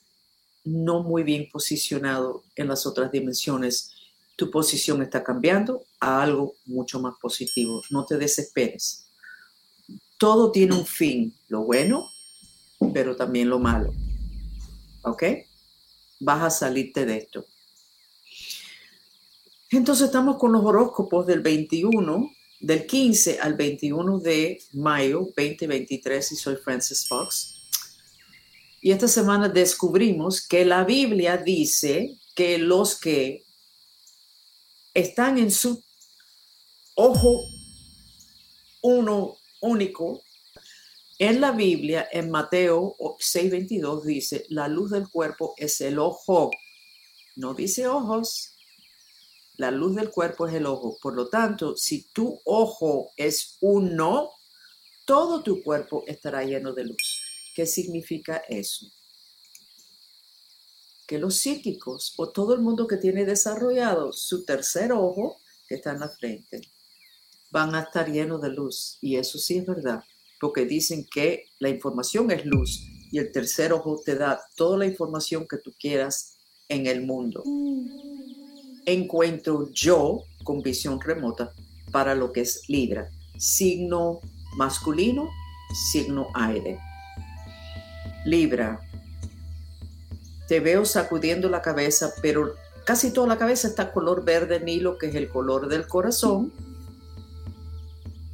no 0.64 1.02
muy 1.02 1.23
bien 1.23 1.49
posicionado 1.50 2.45
en 2.57 2.69
las 2.69 2.87
otras 2.87 3.11
dimensiones. 3.11 3.92
Tu 4.37 4.50
posición 4.50 5.02
está 5.02 5.23
cambiando 5.23 5.85
a 6.00 6.23
algo 6.23 6.54
mucho 6.66 7.00
más 7.00 7.14
positivo. 7.21 7.83
No 7.90 8.04
te 8.04 8.16
desesperes. 8.16 9.07
Todo 10.19 10.52
tiene 10.52 10.76
un 10.76 10.87
fin, 10.87 11.35
lo 11.49 11.62
bueno, 11.64 12.09
pero 12.92 13.16
también 13.16 13.49
lo 13.49 13.59
malo. 13.59 13.92
¿Ok? 15.02 15.25
Vas 16.21 16.42
a 16.42 16.50
salirte 16.50 17.04
de 17.04 17.16
esto. 17.19 17.45
Entonces 19.71 20.07
estamos 20.07 20.37
con 20.37 20.52
los 20.52 20.64
horóscopos 20.64 21.26
del 21.26 21.40
21, 21.40 22.31
del 22.61 22.87
15 22.87 23.40
al 23.40 23.54
21 23.54 24.19
de 24.21 24.62
mayo 24.75 25.21
2023 25.35 26.33
y 26.33 26.37
soy 26.37 26.57
Francis 26.57 27.09
Fox. 27.09 27.51
Y 28.84 28.90
esta 28.90 29.06
semana 29.06 29.48
descubrimos 29.48 30.44
que 30.46 30.64
la 30.64 30.82
Biblia 30.82 31.36
dice 31.36 32.18
que 32.34 32.58
los 32.58 32.98
que 32.98 33.44
están 34.92 35.38
en 35.38 35.52
su 35.52 35.82
ojo 36.96 37.44
uno 38.82 39.36
único, 39.60 40.20
en 41.20 41.40
la 41.40 41.52
Biblia, 41.52 42.08
en 42.10 42.28
Mateo 42.28 42.96
6:22 42.98 44.02
dice, 44.02 44.46
la 44.48 44.66
luz 44.66 44.90
del 44.90 45.08
cuerpo 45.08 45.54
es 45.56 45.80
el 45.80 46.00
ojo. 46.00 46.50
No 47.36 47.54
dice 47.54 47.86
ojos, 47.86 48.50
la 49.58 49.70
luz 49.70 49.94
del 49.94 50.10
cuerpo 50.10 50.48
es 50.48 50.54
el 50.54 50.66
ojo. 50.66 50.98
Por 51.00 51.14
lo 51.14 51.28
tanto, 51.28 51.76
si 51.76 52.02
tu 52.12 52.40
ojo 52.44 53.12
es 53.16 53.58
uno, 53.60 54.32
todo 55.04 55.40
tu 55.44 55.62
cuerpo 55.62 56.02
estará 56.08 56.42
lleno 56.42 56.72
de 56.72 56.86
luz. 56.86 57.21
¿Qué 57.54 57.66
significa 57.66 58.42
eso? 58.49 58.87
Que 61.06 61.18
los 61.18 61.37
psíquicos 61.37 62.14
o 62.16 62.30
todo 62.30 62.54
el 62.54 62.61
mundo 62.61 62.87
que 62.87 62.97
tiene 62.97 63.25
desarrollado 63.25 64.12
su 64.12 64.44
tercer 64.44 64.92
ojo, 64.92 65.37
que 65.68 65.76
está 65.76 65.92
en 65.92 66.00
la 66.00 66.09
frente, 66.09 66.61
van 67.50 67.75
a 67.75 67.82
estar 67.82 68.11
llenos 68.11 68.40
de 68.40 68.50
luz. 68.50 68.99
Y 69.00 69.16
eso 69.16 69.38
sí 69.38 69.59
es 69.59 69.66
verdad, 69.66 70.02
porque 70.40 70.64
dicen 70.64 71.06
que 71.11 71.44
la 71.59 71.68
información 71.68 72.30
es 72.30 72.47
luz 72.47 72.87
y 73.11 73.18
el 73.18 73.30
tercer 73.30 73.73
ojo 73.73 74.00
te 74.04 74.14
da 74.14 74.40
toda 74.56 74.78
la 74.78 74.87
información 74.87 75.47
que 75.47 75.59
tú 75.59 75.73
quieras 75.78 76.38
en 76.68 76.87
el 76.87 77.02
mundo 77.02 77.42
encuentro 78.87 79.71
yo 79.73 80.25
con 80.44 80.61
visión 80.61 81.00
remota 81.00 81.52
para 81.90 82.14
lo 82.14 82.32
que 82.32 82.42
es 82.42 82.68
Libra. 82.68 83.11
Signo 83.38 84.21
masculino, 84.56 85.28
signo 85.92 86.28
aire. 86.35 86.78
Libra, 88.24 88.80
te 90.48 90.60
veo 90.60 90.84
sacudiendo 90.84 91.48
la 91.48 91.62
cabeza, 91.62 92.12
pero 92.20 92.54
casi 92.84 93.10
toda 93.10 93.26
la 93.26 93.38
cabeza 93.38 93.68
está 93.68 93.92
color 93.92 94.24
verde 94.24 94.60
nilo, 94.60 94.98
que 94.98 95.06
es 95.06 95.14
el 95.14 95.28
color 95.28 95.68
del 95.68 95.86
corazón. 95.86 96.52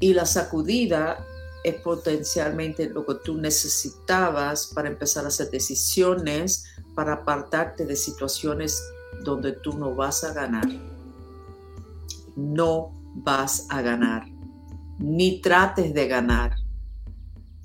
Y 0.01 0.15
la 0.15 0.27
sacudida 0.27 1.25
es 1.65 1.75
potencialmente 1.77 2.89
lo 2.89 3.05
que 3.05 3.15
tú 3.15 3.37
necesitabas 3.37 4.67
para 4.75 4.89
empezar 4.89 5.25
a 5.25 5.29
hacer 5.29 5.51
decisiones, 5.51 6.65
para 6.95 7.15
apartarte 7.15 7.85
de 7.85 7.97
situaciones 7.97 8.83
donde 9.23 9.53
tú 9.53 9.77
no 9.79 9.95
vas 9.95 10.25
a 10.25 10.33
ganar. 10.33 10.67
No 12.37 12.93
vas 13.15 13.67
a 13.71 13.83
ganar. 13.83 14.27
Ni 14.99 15.41
trates 15.41 15.95
de 15.95 16.09
ganar. 16.09 16.57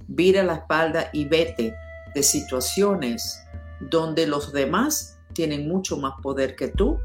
Vira 0.08 0.44
la 0.44 0.56
espalda 0.56 1.10
y 1.14 1.26
vete 1.26 1.74
de 2.14 2.24
situaciones 2.24 3.44
donde 3.80 4.28
los 4.28 4.54
demás 4.54 5.18
tienen 5.34 5.68
mucho 5.68 5.98
más 5.98 6.14
poder 6.22 6.56
que 6.56 6.70
tú, 6.70 7.00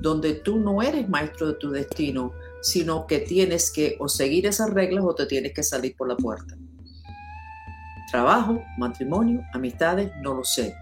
donde 0.00 0.34
tú 0.34 0.58
no 0.58 0.82
eres 0.82 1.08
maestro 1.08 1.48
de 1.48 1.54
tu 1.54 1.70
destino, 1.70 2.32
sino 2.62 3.06
que 3.06 3.20
tienes 3.20 3.70
que 3.70 3.96
o 4.00 4.08
seguir 4.08 4.46
esas 4.46 4.70
reglas 4.70 5.04
o 5.04 5.14
te 5.14 5.26
tienes 5.26 5.52
que 5.52 5.62
salir 5.62 5.96
por 5.96 6.08
la 6.08 6.16
puerta. 6.16 6.56
Trabajo, 8.10 8.62
matrimonio, 8.76 9.42
amistades, 9.52 10.10
no 10.22 10.34
lo 10.34 10.44
sé, 10.44 10.74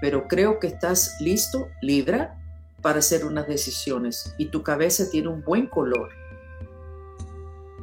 pero 0.00 0.26
creo 0.26 0.58
que 0.58 0.66
estás 0.66 1.16
listo, 1.20 1.68
Libra, 1.80 2.36
para 2.82 2.98
hacer 2.98 3.24
unas 3.24 3.46
decisiones 3.46 4.34
y 4.38 4.46
tu 4.46 4.62
cabeza 4.62 5.08
tiene 5.10 5.28
un 5.28 5.42
buen 5.42 5.66
color. 5.66 6.10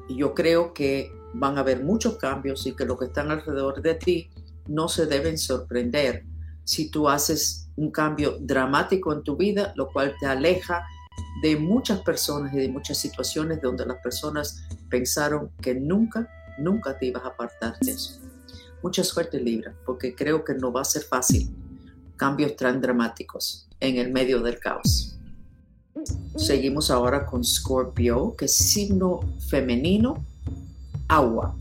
Y 0.08 0.18
yo 0.18 0.36
creo 0.36 0.74
que 0.74 1.12
van 1.34 1.58
a 1.58 1.62
haber 1.62 1.84
muchos 1.84 2.18
cambios 2.18 2.68
y 2.68 2.76
que 2.76 2.86
los 2.86 3.00
que 3.00 3.06
están 3.06 3.32
alrededor 3.32 3.82
de 3.82 3.96
ti 3.96 4.30
no 4.72 4.88
se 4.88 5.06
deben 5.06 5.38
sorprender 5.38 6.26
si 6.64 6.90
tú 6.90 7.10
haces 7.10 7.68
un 7.76 7.92
cambio 7.92 8.38
dramático 8.40 9.12
en 9.14 9.24
tu 9.24 9.36
vida, 9.36 9.74
lo 9.76 9.90
cual 9.90 10.16
te 10.20 10.26
aleja 10.26 10.86
de 11.42 11.58
muchas 11.58 12.02
personas 12.02 12.54
y 12.54 12.58
de 12.58 12.70
muchas 12.70 12.98
situaciones 12.98 13.62
donde 13.62 13.86
las 13.86 13.98
personas 13.98 14.64
pensaron 14.90 15.52
que 15.62 15.76
nunca, 15.76 16.30
nunca 16.58 16.98
te 16.98 17.08
ibas 17.08 17.24
a 17.24 17.30
apartar 17.30 17.78
de 17.82 17.92
eso. 17.92 18.20
Mucha 18.82 19.04
suerte 19.04 19.40
Libra, 19.40 19.74
porque 19.86 20.16
creo 20.16 20.44
que 20.44 20.54
no 20.54 20.72
va 20.72 20.82
a 20.82 20.86
ser 20.86 21.04
fácil 21.04 21.54
cambios 22.16 22.56
tan 22.56 22.80
dramáticos 22.82 23.68
en 23.80 23.98
el 23.98 24.12
medio 24.12 24.42
del 24.42 24.60
caos. 24.60 25.18
Seguimos 26.36 26.90
ahora 26.90 27.26
con 27.26 27.44
Scorpio, 27.44 28.36
que 28.36 28.46
es 28.46 28.56
signo 28.56 29.20
femenino, 29.50 30.26
agua, 31.08 31.56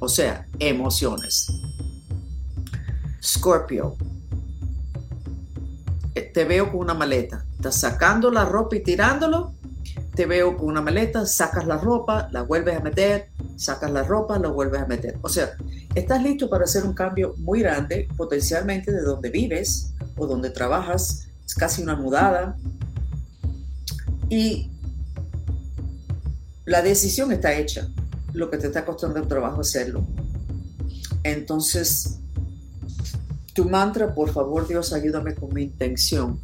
o 0.00 0.08
sea, 0.08 0.46
emociones. 0.58 1.46
Scorpio, 3.22 3.96
eh, 6.14 6.30
te 6.32 6.44
veo 6.44 6.70
con 6.70 6.80
una 6.80 6.94
maleta, 6.94 7.44
estás 7.56 7.80
sacando 7.80 8.30
la 8.30 8.44
ropa 8.44 8.76
y 8.76 8.80
tirándolo, 8.80 9.54
te 10.14 10.26
veo 10.26 10.56
con 10.56 10.66
una 10.66 10.80
maleta, 10.80 11.24
sacas 11.26 11.66
la 11.66 11.78
ropa, 11.78 12.28
la 12.32 12.42
vuelves 12.42 12.76
a 12.76 12.80
meter, 12.80 13.30
sacas 13.56 13.90
la 13.90 14.02
ropa, 14.02 14.38
la 14.38 14.48
vuelves 14.48 14.80
a 14.80 14.86
meter. 14.86 15.16
O 15.22 15.28
sea, 15.28 15.56
estás 15.94 16.22
listo 16.22 16.50
para 16.50 16.64
hacer 16.64 16.84
un 16.84 16.92
cambio 16.92 17.34
muy 17.38 17.60
grande, 17.60 18.08
potencialmente 18.16 18.90
de 18.90 19.02
donde 19.02 19.30
vives 19.30 19.94
o 20.16 20.26
donde 20.26 20.50
trabajas, 20.50 21.28
es 21.46 21.54
casi 21.54 21.82
una 21.82 21.94
mudada. 21.94 22.56
Y 24.28 24.72
la 26.64 26.82
decisión 26.82 27.30
está 27.30 27.54
hecha, 27.54 27.88
lo 28.32 28.50
que 28.50 28.58
te 28.58 28.66
está 28.66 28.84
costando 28.84 29.20
el 29.20 29.28
trabajo 29.28 29.60
hacerlo. 29.60 30.04
Entonces, 31.22 32.18
tu 33.58 33.68
mantra, 33.68 34.14
por 34.14 34.30
favor 34.30 34.68
Dios, 34.68 34.92
ayúdame 34.92 35.34
con 35.34 35.52
mi 35.52 35.64
intención 35.64 36.40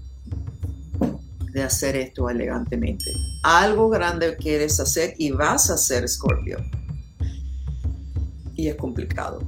de 1.52 1.62
hacer 1.62 1.94
esto 1.94 2.28
elegantemente. 2.28 3.04
Algo 3.44 3.88
grande 3.88 4.34
quieres 4.36 4.80
hacer 4.80 5.14
y 5.16 5.30
vas 5.30 5.70
a 5.70 5.74
hacer, 5.74 6.08
Scorpio. 6.08 6.58
Y 8.56 8.66
es 8.66 8.74
complicado. 8.74 9.44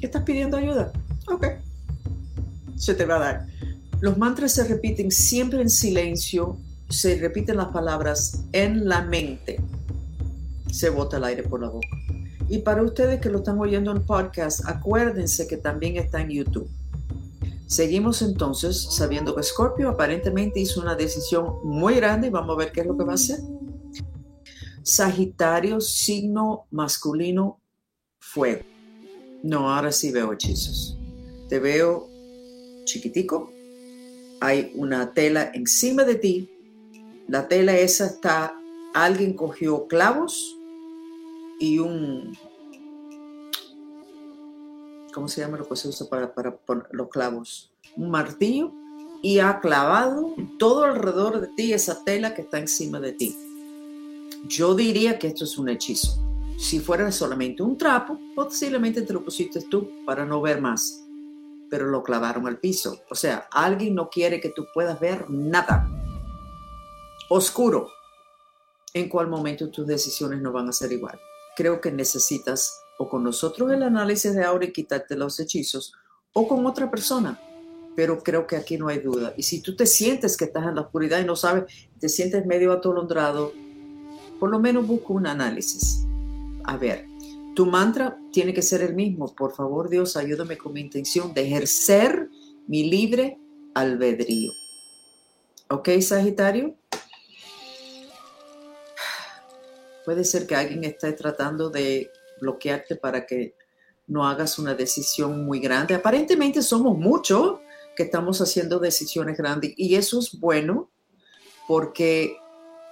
¿Estás 0.00 0.24
pidiendo 0.24 0.56
ayuda? 0.56 0.92
Ok. 1.28 1.46
Se 2.74 2.94
te 2.94 3.04
va 3.04 3.14
a 3.14 3.18
dar. 3.20 3.46
Los 4.00 4.18
mantras 4.18 4.50
se 4.50 4.64
repiten 4.64 5.12
siempre 5.12 5.62
en 5.62 5.70
silencio, 5.70 6.58
se 6.88 7.16
repiten 7.16 7.58
las 7.58 7.68
palabras 7.68 8.42
en 8.50 8.88
la 8.88 9.02
mente. 9.02 9.60
Se 10.68 10.90
bota 10.90 11.18
el 11.18 11.22
aire 11.22 11.44
por 11.44 11.60
la 11.60 11.68
boca. 11.68 12.03
Y 12.54 12.58
para 12.58 12.84
ustedes 12.84 13.20
que 13.20 13.30
lo 13.30 13.38
están 13.38 13.58
oyendo 13.58 13.90
en 13.90 14.06
podcast, 14.06 14.64
acuérdense 14.68 15.48
que 15.48 15.56
también 15.56 15.96
está 15.96 16.20
en 16.20 16.30
YouTube. 16.30 16.70
Seguimos 17.66 18.22
entonces 18.22 18.80
sabiendo 18.92 19.34
que 19.34 19.42
Scorpio 19.42 19.88
aparentemente 19.88 20.60
hizo 20.60 20.80
una 20.80 20.94
decisión 20.94 21.56
muy 21.64 21.96
grande 21.96 22.28
y 22.28 22.30
vamos 22.30 22.54
a 22.54 22.58
ver 22.60 22.70
qué 22.70 22.82
es 22.82 22.86
lo 22.86 22.96
que 22.96 23.02
va 23.02 23.10
a 23.10 23.14
hacer. 23.16 23.40
Sagitario, 24.84 25.80
signo 25.80 26.66
masculino, 26.70 27.58
fuego. 28.20 28.62
No, 29.42 29.68
ahora 29.74 29.90
sí 29.90 30.12
veo 30.12 30.32
hechizos. 30.32 30.96
Te 31.48 31.58
veo 31.58 32.08
chiquitico, 32.84 33.50
hay 34.40 34.70
una 34.76 35.12
tela 35.12 35.50
encima 35.54 36.04
de 36.04 36.14
ti, 36.14 36.50
la 37.26 37.48
tela 37.48 37.76
esa 37.76 38.06
está, 38.06 38.54
alguien 38.94 39.32
cogió 39.32 39.88
clavos 39.88 40.56
y 41.58 41.78
un, 41.78 42.36
¿cómo 45.14 45.28
se 45.28 45.40
llama 45.40 45.58
lo 45.58 45.68
que 45.68 45.76
se 45.76 45.88
usa 45.88 46.08
para, 46.08 46.34
para 46.34 46.58
los 46.90 47.08
clavos? 47.08 47.72
Un 47.96 48.10
martillo 48.10 48.72
y 49.22 49.38
ha 49.38 49.60
clavado 49.60 50.34
todo 50.58 50.84
alrededor 50.84 51.40
de 51.40 51.48
ti 51.48 51.72
esa 51.72 52.04
tela 52.04 52.34
que 52.34 52.42
está 52.42 52.58
encima 52.58 53.00
de 53.00 53.12
ti. 53.12 53.36
Yo 54.48 54.74
diría 54.74 55.18
que 55.18 55.28
esto 55.28 55.44
es 55.44 55.56
un 55.56 55.68
hechizo. 55.68 56.18
Si 56.58 56.80
fuera 56.80 57.10
solamente 57.10 57.62
un 57.62 57.78
trapo, 57.78 58.18
posiblemente 58.34 59.02
te 59.02 59.12
lo 59.12 59.24
pusiste 59.24 59.62
tú 59.62 59.90
para 60.04 60.24
no 60.24 60.40
ver 60.40 60.60
más 60.60 61.04
pero 61.74 61.86
lo 61.86 62.04
clavaron 62.04 62.46
al 62.46 62.60
piso. 62.60 63.00
O 63.10 63.16
sea, 63.16 63.48
alguien 63.50 63.96
no 63.96 64.08
quiere 64.08 64.40
que 64.40 64.50
tú 64.50 64.64
puedas 64.72 65.00
ver 65.00 65.28
nada. 65.28 65.88
Oscuro. 67.28 67.90
en 68.92 69.08
cuál 69.08 69.26
momento 69.26 69.68
tus 69.72 69.84
decisiones 69.84 70.40
no 70.40 70.52
van 70.52 70.68
a 70.68 70.72
ser 70.72 70.92
igual. 70.92 71.18
Creo 71.56 71.80
que 71.80 71.90
necesitas 71.90 72.80
o 72.98 73.08
con 73.08 73.24
nosotros 73.24 73.72
el 73.72 73.82
análisis 73.82 74.34
de 74.34 74.44
ahora 74.44 74.66
y 74.66 74.72
quitarte 74.72 75.16
los 75.16 75.40
hechizos 75.40 75.94
o 76.32 76.46
con 76.46 76.64
otra 76.66 76.90
persona. 76.90 77.40
Pero 77.96 78.22
creo 78.22 78.46
que 78.46 78.56
aquí 78.56 78.76
no 78.76 78.88
hay 78.88 78.98
duda. 78.98 79.34
Y 79.36 79.44
si 79.44 79.60
tú 79.60 79.76
te 79.76 79.86
sientes 79.86 80.36
que 80.36 80.46
estás 80.46 80.66
en 80.66 80.74
la 80.74 80.82
oscuridad 80.82 81.20
y 81.20 81.24
no 81.24 81.36
sabes, 81.36 81.64
te 81.98 82.08
sientes 82.08 82.44
medio 82.44 82.72
atolondrado, 82.72 83.52
por 84.40 84.50
lo 84.50 84.58
menos 84.58 84.86
busca 84.86 85.12
un 85.12 85.26
análisis. 85.26 86.04
A 86.64 86.76
ver, 86.76 87.06
tu 87.54 87.66
mantra 87.66 88.18
tiene 88.32 88.52
que 88.52 88.62
ser 88.62 88.82
el 88.82 88.94
mismo. 88.94 89.32
Por 89.34 89.54
favor, 89.54 89.88
Dios, 89.88 90.16
ayúdame 90.16 90.58
con 90.58 90.72
mi 90.72 90.80
intención 90.80 91.32
de 91.34 91.42
ejercer 91.42 92.28
mi 92.66 92.90
libre 92.90 93.38
albedrío. 93.74 94.50
¿Ok, 95.68 95.88
Sagitario? 96.00 96.74
Puede 100.04 100.24
ser 100.24 100.48
que 100.48 100.56
alguien 100.56 100.82
esté 100.82 101.12
tratando 101.12 101.70
de 101.70 102.10
bloquearte 102.40 102.96
para 102.96 103.26
que 103.26 103.54
no 104.06 104.26
hagas 104.26 104.58
una 104.58 104.74
decisión 104.74 105.44
muy 105.44 105.60
grande. 105.60 105.94
Aparentemente 105.94 106.62
somos 106.62 106.96
muchos 106.98 107.60
que 107.96 108.04
estamos 108.04 108.40
haciendo 108.40 108.78
decisiones 108.78 109.36
grandes 109.36 109.72
y 109.76 109.94
eso 109.94 110.18
es 110.18 110.38
bueno 110.38 110.90
porque 111.66 112.36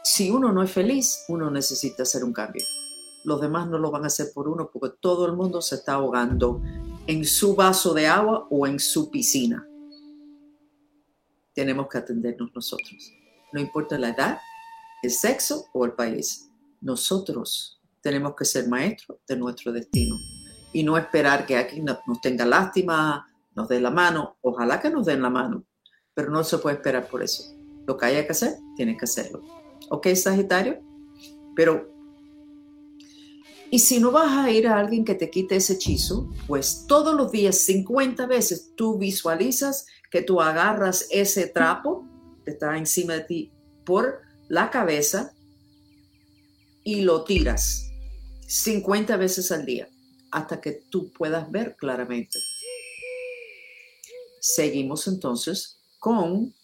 si 0.04 0.30
uno 0.30 0.52
no 0.52 0.62
es 0.62 0.70
feliz, 0.70 1.24
uno 1.28 1.50
necesita 1.50 2.02
hacer 2.04 2.24
un 2.24 2.32
cambio. 2.32 2.64
Los 3.24 3.40
demás 3.40 3.68
no 3.68 3.78
lo 3.78 3.90
van 3.90 4.04
a 4.04 4.08
hacer 4.08 4.28
por 4.34 4.48
uno 4.48 4.70
porque 4.72 4.96
todo 5.00 5.26
el 5.26 5.34
mundo 5.34 5.60
se 5.60 5.76
está 5.76 5.94
ahogando 5.94 6.60
en 7.06 7.24
su 7.24 7.54
vaso 7.54 7.94
de 7.94 8.06
agua 8.06 8.46
o 8.50 8.66
en 8.66 8.80
su 8.80 9.10
piscina. 9.10 9.68
Tenemos 11.54 11.88
que 11.88 11.98
atendernos 11.98 12.50
nosotros. 12.54 13.12
No 13.52 13.60
importa 13.60 13.98
la 13.98 14.10
edad, 14.10 14.38
el 15.02 15.10
sexo 15.10 15.66
o 15.72 15.84
el 15.84 15.92
país. 15.92 16.48
Nosotros 16.80 17.81
tenemos 18.02 18.34
que 18.36 18.44
ser 18.44 18.68
maestros 18.68 19.18
de 19.26 19.36
nuestro 19.36 19.72
destino 19.72 20.16
y 20.72 20.82
no 20.82 20.98
esperar 20.98 21.46
que 21.46 21.56
alguien 21.56 21.84
nos 21.84 22.20
tenga 22.20 22.44
lástima, 22.44 23.26
nos 23.54 23.68
dé 23.68 23.80
la 23.80 23.90
mano. 23.90 24.36
Ojalá 24.42 24.80
que 24.80 24.90
nos 24.90 25.06
den 25.06 25.22
la 25.22 25.30
mano, 25.30 25.64
pero 26.14 26.30
no 26.30 26.42
se 26.44 26.58
puede 26.58 26.76
esperar 26.76 27.08
por 27.08 27.22
eso. 27.22 27.54
Lo 27.86 27.96
que 27.96 28.06
haya 28.06 28.26
que 28.26 28.32
hacer, 28.32 28.56
tiene 28.76 28.96
que 28.96 29.04
hacerlo. 29.04 29.42
¿Ok, 29.90 30.08
Sagitario? 30.14 30.80
Pero, 31.54 31.92
y 33.70 33.78
si 33.78 34.00
no 34.00 34.10
vas 34.10 34.32
a 34.32 34.50
ir 34.50 34.66
a 34.66 34.78
alguien 34.78 35.04
que 35.04 35.14
te 35.14 35.30
quite 35.30 35.56
ese 35.56 35.74
hechizo, 35.74 36.30
pues 36.46 36.86
todos 36.86 37.14
los 37.14 37.30
días, 37.30 37.58
50 37.58 38.26
veces, 38.26 38.72
tú 38.74 38.98
visualizas 38.98 39.86
que 40.10 40.22
tú 40.22 40.40
agarras 40.40 41.06
ese 41.10 41.46
trapo 41.46 42.06
que 42.44 42.52
está 42.52 42.76
encima 42.76 43.14
de 43.14 43.20
ti 43.20 43.52
por 43.84 44.22
la 44.48 44.70
cabeza 44.70 45.32
y 46.84 47.02
lo 47.02 47.24
tiras 47.24 47.91
50 48.52 49.16
veces 49.16 49.50
al 49.50 49.64
día 49.64 49.88
hasta 50.30 50.60
que 50.60 50.72
tú 50.72 51.10
puedas 51.10 51.50
ver 51.50 51.74
claramente. 51.76 52.38
Seguimos 54.40 55.08
entonces 55.08 55.78
con 55.98 56.54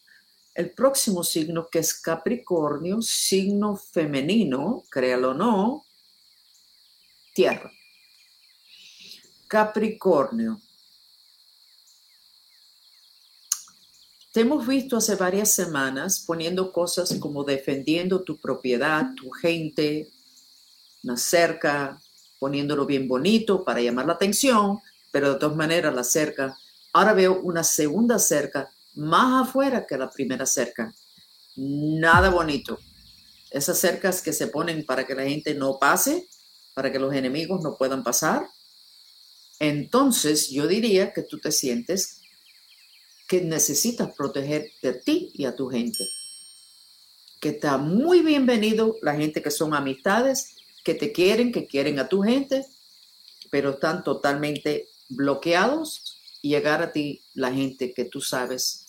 el 0.54 0.72
próximo 0.72 1.24
signo 1.24 1.66
que 1.70 1.78
es 1.78 1.94
Capricornio, 1.94 3.00
signo 3.00 3.76
femenino, 3.76 4.84
créalo 4.90 5.30
o 5.30 5.34
no, 5.34 5.86
tierra. 7.34 7.72
Capricornio. 9.46 10.60
Te 14.30 14.40
hemos 14.40 14.66
visto 14.66 14.98
hace 14.98 15.14
varias 15.14 15.54
semanas 15.54 16.22
poniendo 16.26 16.70
cosas 16.70 17.14
como 17.18 17.44
defendiendo 17.44 18.22
tu 18.22 18.38
propiedad, 18.38 19.14
tu 19.14 19.30
gente, 19.30 20.10
una 21.02 21.16
cerca, 21.16 22.00
poniéndolo 22.38 22.86
bien 22.86 23.08
bonito 23.08 23.64
para 23.64 23.80
llamar 23.80 24.06
la 24.06 24.14
atención, 24.14 24.78
pero 25.10 25.32
de 25.32 25.38
todas 25.38 25.56
maneras 25.56 25.94
la 25.94 26.04
cerca. 26.04 26.56
Ahora 26.92 27.12
veo 27.12 27.40
una 27.40 27.64
segunda 27.64 28.18
cerca 28.18 28.70
más 28.94 29.48
afuera 29.48 29.86
que 29.86 29.96
la 29.96 30.10
primera 30.10 30.46
cerca. 30.46 30.92
Nada 31.56 32.30
bonito. 32.30 32.78
Esas 33.50 33.78
cercas 33.78 34.20
que 34.20 34.32
se 34.32 34.48
ponen 34.48 34.84
para 34.84 35.06
que 35.06 35.14
la 35.14 35.24
gente 35.24 35.54
no 35.54 35.78
pase, 35.78 36.28
para 36.74 36.92
que 36.92 36.98
los 36.98 37.14
enemigos 37.14 37.62
no 37.62 37.76
puedan 37.76 38.02
pasar. 38.02 38.48
Entonces 39.58 40.50
yo 40.50 40.66
diría 40.66 41.12
que 41.12 41.22
tú 41.22 41.38
te 41.38 41.50
sientes 41.50 42.20
que 43.26 43.40
necesitas 43.42 44.14
proteger 44.16 44.70
de 44.82 44.94
ti 44.94 45.30
y 45.34 45.44
a 45.44 45.54
tu 45.54 45.68
gente. 45.68 46.08
Que 47.40 47.50
está 47.50 47.78
muy 47.78 48.22
bienvenido 48.22 48.96
la 49.02 49.14
gente 49.14 49.42
que 49.42 49.50
son 49.50 49.74
amistades 49.74 50.57
que 50.88 50.94
te 50.94 51.12
quieren, 51.12 51.52
que 51.52 51.66
quieren 51.66 51.98
a 51.98 52.08
tu 52.08 52.22
gente, 52.22 52.64
pero 53.50 53.72
están 53.72 54.02
totalmente 54.02 54.88
bloqueados 55.10 56.18
y 56.40 56.48
llegar 56.48 56.80
a 56.80 56.92
ti 56.92 57.22
la 57.34 57.52
gente 57.52 57.92
que 57.92 58.06
tú 58.06 58.22
sabes 58.22 58.86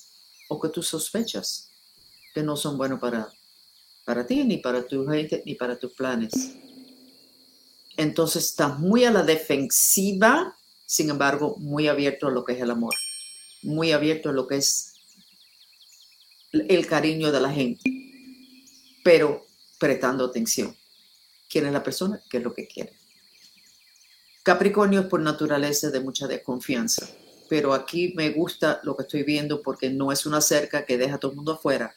o 0.48 0.62
que 0.62 0.70
tú 0.70 0.82
sospechas 0.82 1.70
que 2.34 2.42
no 2.42 2.56
son 2.56 2.78
buenos 2.78 3.02
para, 3.02 3.28
para 4.06 4.26
ti, 4.26 4.46
ni 4.46 4.60
para 4.60 4.88
tu 4.88 5.06
gente, 5.08 5.44
ni 5.46 5.56
para 5.56 5.78
tus 5.78 5.92
planes. 5.92 6.56
Entonces 7.98 8.46
estás 8.46 8.80
muy 8.80 9.04
a 9.04 9.12
la 9.12 9.24
defensiva, 9.24 10.56
sin 10.86 11.10
embargo, 11.10 11.58
muy 11.58 11.90
abierto 11.90 12.28
a 12.28 12.32
lo 12.32 12.46
que 12.46 12.54
es 12.54 12.62
el 12.62 12.72
amor, 12.72 12.96
muy 13.62 13.92
abierto 13.92 14.30
a 14.30 14.32
lo 14.32 14.48
que 14.48 14.56
es 14.56 14.94
el 16.54 16.88
cariño 16.88 17.30
de 17.34 17.42
la 17.42 17.52
gente, 17.52 17.92
pero 19.04 19.46
prestando 19.78 20.24
atención 20.24 20.80
quién 21.50 21.66
es 21.66 21.74
la 21.74 21.84
persona, 21.84 22.22
qué 22.30 22.38
es 22.38 22.44
lo 22.44 22.54
que 22.54 22.68
quiere. 22.68 22.94
Capricornio 24.44 25.02
es 25.02 25.08
por 25.08 25.20
naturaleza 25.20 25.90
de 25.90 26.00
mucha 26.00 26.28
desconfianza, 26.28 27.08
pero 27.50 27.74
aquí 27.74 28.14
me 28.16 28.30
gusta 28.30 28.80
lo 28.84 28.96
que 28.96 29.04
estoy 29.04 29.24
viendo 29.24 29.62
porque 29.62 29.90
no 29.90 30.12
es 30.12 30.26
una 30.26 30.42
cerca 30.42 30.86
que 30.86 30.98
deja 30.98 31.16
a 31.16 31.18
todo 31.18 31.32
el 31.32 31.38
mundo 31.38 31.54
afuera, 31.54 31.94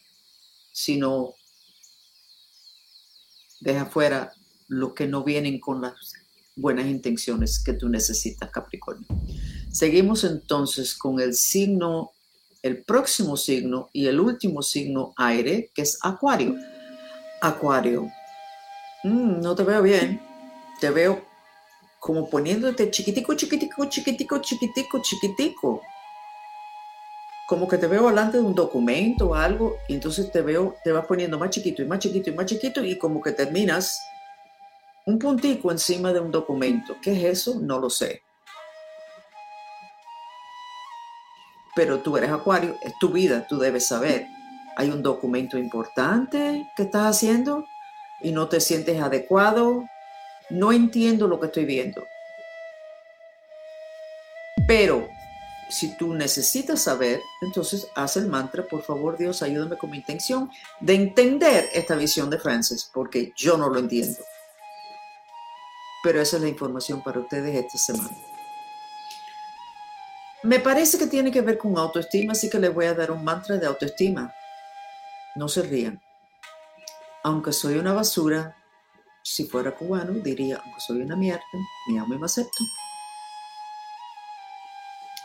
sino 0.72 1.34
deja 3.60 3.82
afuera 3.82 4.32
los 4.68 4.94
que 4.94 5.06
no 5.06 5.22
vienen 5.22 5.60
con 5.60 5.82
las 5.82 6.14
buenas 6.56 6.86
intenciones 6.86 7.62
que 7.62 7.74
tú 7.74 7.88
necesitas, 7.88 8.50
Capricornio. 8.50 9.06
Seguimos 9.70 10.24
entonces 10.24 10.94
con 10.94 11.20
el 11.20 11.34
signo, 11.34 12.12
el 12.62 12.82
próximo 12.82 13.36
signo 13.36 13.88
y 13.92 14.06
el 14.06 14.20
último 14.20 14.62
signo 14.62 15.14
aire, 15.16 15.70
que 15.74 15.82
es 15.82 15.98
Acuario. 16.02 16.56
Acuario, 17.40 18.08
Mm, 19.04 19.40
no 19.40 19.54
te 19.54 19.64
veo 19.64 19.82
bien. 19.82 20.20
Te 20.80 20.90
veo 20.90 21.22
como 21.98 22.28
poniéndote 22.28 22.90
chiquitico, 22.90 23.34
chiquitico, 23.34 23.84
chiquitico, 23.86 24.38
chiquitico, 24.38 25.02
chiquitico. 25.02 25.82
Como 27.46 27.68
que 27.68 27.78
te 27.78 27.86
veo 27.86 28.08
delante 28.08 28.38
de 28.38 28.44
un 28.44 28.54
documento 28.54 29.30
o 29.30 29.34
algo, 29.34 29.76
y 29.88 29.94
entonces 29.94 30.30
te 30.32 30.42
veo, 30.42 30.76
te 30.84 30.92
vas 30.92 31.06
poniendo 31.06 31.38
más 31.38 31.50
chiquito 31.50 31.82
y 31.82 31.86
más 31.86 31.98
chiquito 31.98 32.30
y 32.30 32.34
más 32.34 32.46
chiquito, 32.46 32.84
y 32.84 32.98
como 32.98 33.20
que 33.20 33.32
terminas 33.32 34.00
un 35.06 35.18
puntico 35.18 35.70
encima 35.70 36.12
de 36.12 36.20
un 36.20 36.30
documento. 36.30 36.96
¿Qué 37.02 37.12
es 37.12 37.40
eso? 37.40 37.60
No 37.60 37.78
lo 37.78 37.90
sé. 37.90 38.22
Pero 41.74 42.00
tú 42.00 42.16
eres 42.16 42.30
acuario, 42.30 42.76
es 42.82 42.98
tu 42.98 43.10
vida, 43.10 43.46
tú 43.46 43.58
debes 43.58 43.86
saber. 43.86 44.26
Hay 44.76 44.90
un 44.90 45.02
documento 45.02 45.58
importante 45.58 46.68
que 46.76 46.82
estás 46.84 47.16
haciendo 47.16 47.64
y 48.22 48.32
no 48.32 48.48
te 48.48 48.60
sientes 48.60 49.00
adecuado, 49.00 49.88
no 50.50 50.72
entiendo 50.72 51.26
lo 51.26 51.40
que 51.40 51.46
estoy 51.46 51.64
viendo. 51.64 52.06
Pero 54.66 55.08
si 55.68 55.96
tú 55.96 56.14
necesitas 56.14 56.82
saber, 56.82 57.20
entonces 57.40 57.88
haz 57.94 58.16
el 58.16 58.26
mantra, 58.26 58.66
por 58.66 58.82
favor 58.82 59.16
Dios, 59.16 59.42
ayúdame 59.42 59.76
con 59.76 59.90
mi 59.90 59.96
intención 59.98 60.50
de 60.80 60.94
entender 60.94 61.68
esta 61.72 61.96
visión 61.96 62.30
de 62.30 62.38
Francis, 62.38 62.90
porque 62.92 63.32
yo 63.36 63.56
no 63.56 63.68
lo 63.68 63.78
entiendo. 63.78 64.18
Pero 66.04 66.20
esa 66.20 66.36
es 66.36 66.42
la 66.42 66.48
información 66.48 67.02
para 67.02 67.20
ustedes 67.20 67.54
esta 67.54 67.78
semana. 67.78 68.16
Me 70.42 70.58
parece 70.58 70.98
que 70.98 71.06
tiene 71.06 71.30
que 71.30 71.40
ver 71.40 71.56
con 71.56 71.78
autoestima, 71.78 72.32
así 72.32 72.50
que 72.50 72.58
les 72.58 72.74
voy 72.74 72.86
a 72.86 72.94
dar 72.94 73.12
un 73.12 73.22
mantra 73.22 73.56
de 73.56 73.66
autoestima. 73.66 74.34
No 75.36 75.48
se 75.48 75.62
rían 75.62 76.00
aunque 77.22 77.52
soy 77.52 77.76
una 77.76 77.92
basura, 77.92 78.56
si 79.22 79.46
fuera 79.46 79.74
cubano, 79.74 80.12
diría, 80.14 80.60
aunque 80.64 80.80
soy 80.80 81.02
una 81.02 81.16
mierda, 81.16 81.42
me 81.88 81.98
amo 81.98 82.14
y 82.14 82.18
me 82.18 82.26
acepto. 82.26 82.64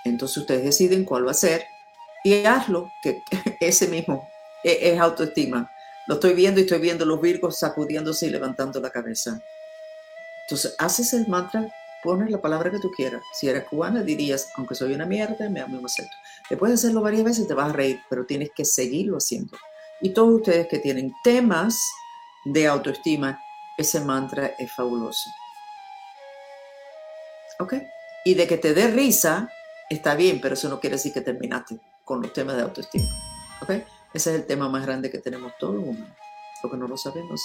Entonces 0.05 0.37
ustedes 0.37 0.63
deciden 0.63 1.03
cuál 1.03 1.27
va 1.27 1.31
a 1.31 1.35
ser 1.35 1.65
y 2.23 2.45
hazlo, 2.45 2.91
que 3.01 3.23
ese 3.59 3.87
mismo 3.87 4.27
e, 4.63 4.91
es, 4.91 4.99
autoestima. 4.99 5.71
Lo 6.07 6.15
estoy 6.15 6.33
viendo 6.33 6.59
y 6.59 6.63
estoy 6.63 6.79
viendo 6.79 7.05
los 7.05 7.19
virgos 7.19 7.59
sacudiéndose 7.59 8.27
y 8.27 8.29
levantando 8.29 8.79
la 8.79 8.89
cabeza. 8.89 9.41
Entonces 10.43 10.75
haces 10.77 11.13
el 11.13 11.27
mantra, 11.27 11.67
pones 12.03 12.29
la 12.29 12.41
palabra 12.41 12.71
que 12.71 12.79
tú 12.79 12.91
quieras. 12.91 13.21
Si 13.33 13.49
eres 13.49 13.65
cubana, 13.65 14.03
dirías, 14.03 14.49
aunque 14.55 14.75
soy 14.75 14.93
una 14.93 15.05
mierda, 15.05 15.49
me 15.49 15.59
amo 15.59 15.77
y 15.77 15.79
me 15.79 15.85
acepto. 15.85 16.15
Después 16.49 16.69
de 16.69 16.75
hacerlo 16.75 17.01
varias 17.01 17.23
veces 17.23 17.47
te 17.47 17.53
vas 17.53 17.69
a 17.69 17.73
reír, 17.73 18.01
pero 18.09 18.25
tienes 18.25 18.51
que 18.55 18.63
seguirlo 18.63 19.17
haciendo. 19.17 19.57
Y 20.01 20.13
todos 20.13 20.35
ustedes 20.35 20.67
que 20.67 20.79
tienen 20.79 21.13
temas 21.23 21.79
de 22.45 22.67
autoestima, 22.67 23.39
ese 23.77 23.99
mantra 24.01 24.53
es 24.57 24.71
fabuloso. 24.71 25.29
¿Ok? 27.59 27.73
Y 28.25 28.35
de 28.35 28.47
que 28.47 28.57
te 28.57 28.73
dé 28.73 28.87
risa, 28.87 29.49
está 29.89 30.15
bien, 30.15 30.39
pero 30.41 30.53
eso 30.53 30.69
no 30.69 30.79
quiere 30.79 30.97
decir 30.97 31.13
que 31.13 31.21
terminaste 31.21 31.79
con 32.03 32.21
los 32.21 32.33
temas 32.33 32.55
de 32.55 32.63
autoestima. 32.63 33.07
¿Ok? 33.61 33.71
Ese 34.13 34.33
es 34.33 34.39
el 34.39 34.45
tema 34.45 34.69
más 34.69 34.85
grande 34.85 35.09
que 35.09 35.19
tenemos 35.19 35.53
todos 35.59 35.75
humanos, 35.75 36.09
no 36.63 36.87
lo 36.87 36.97
sabemos. 36.97 37.41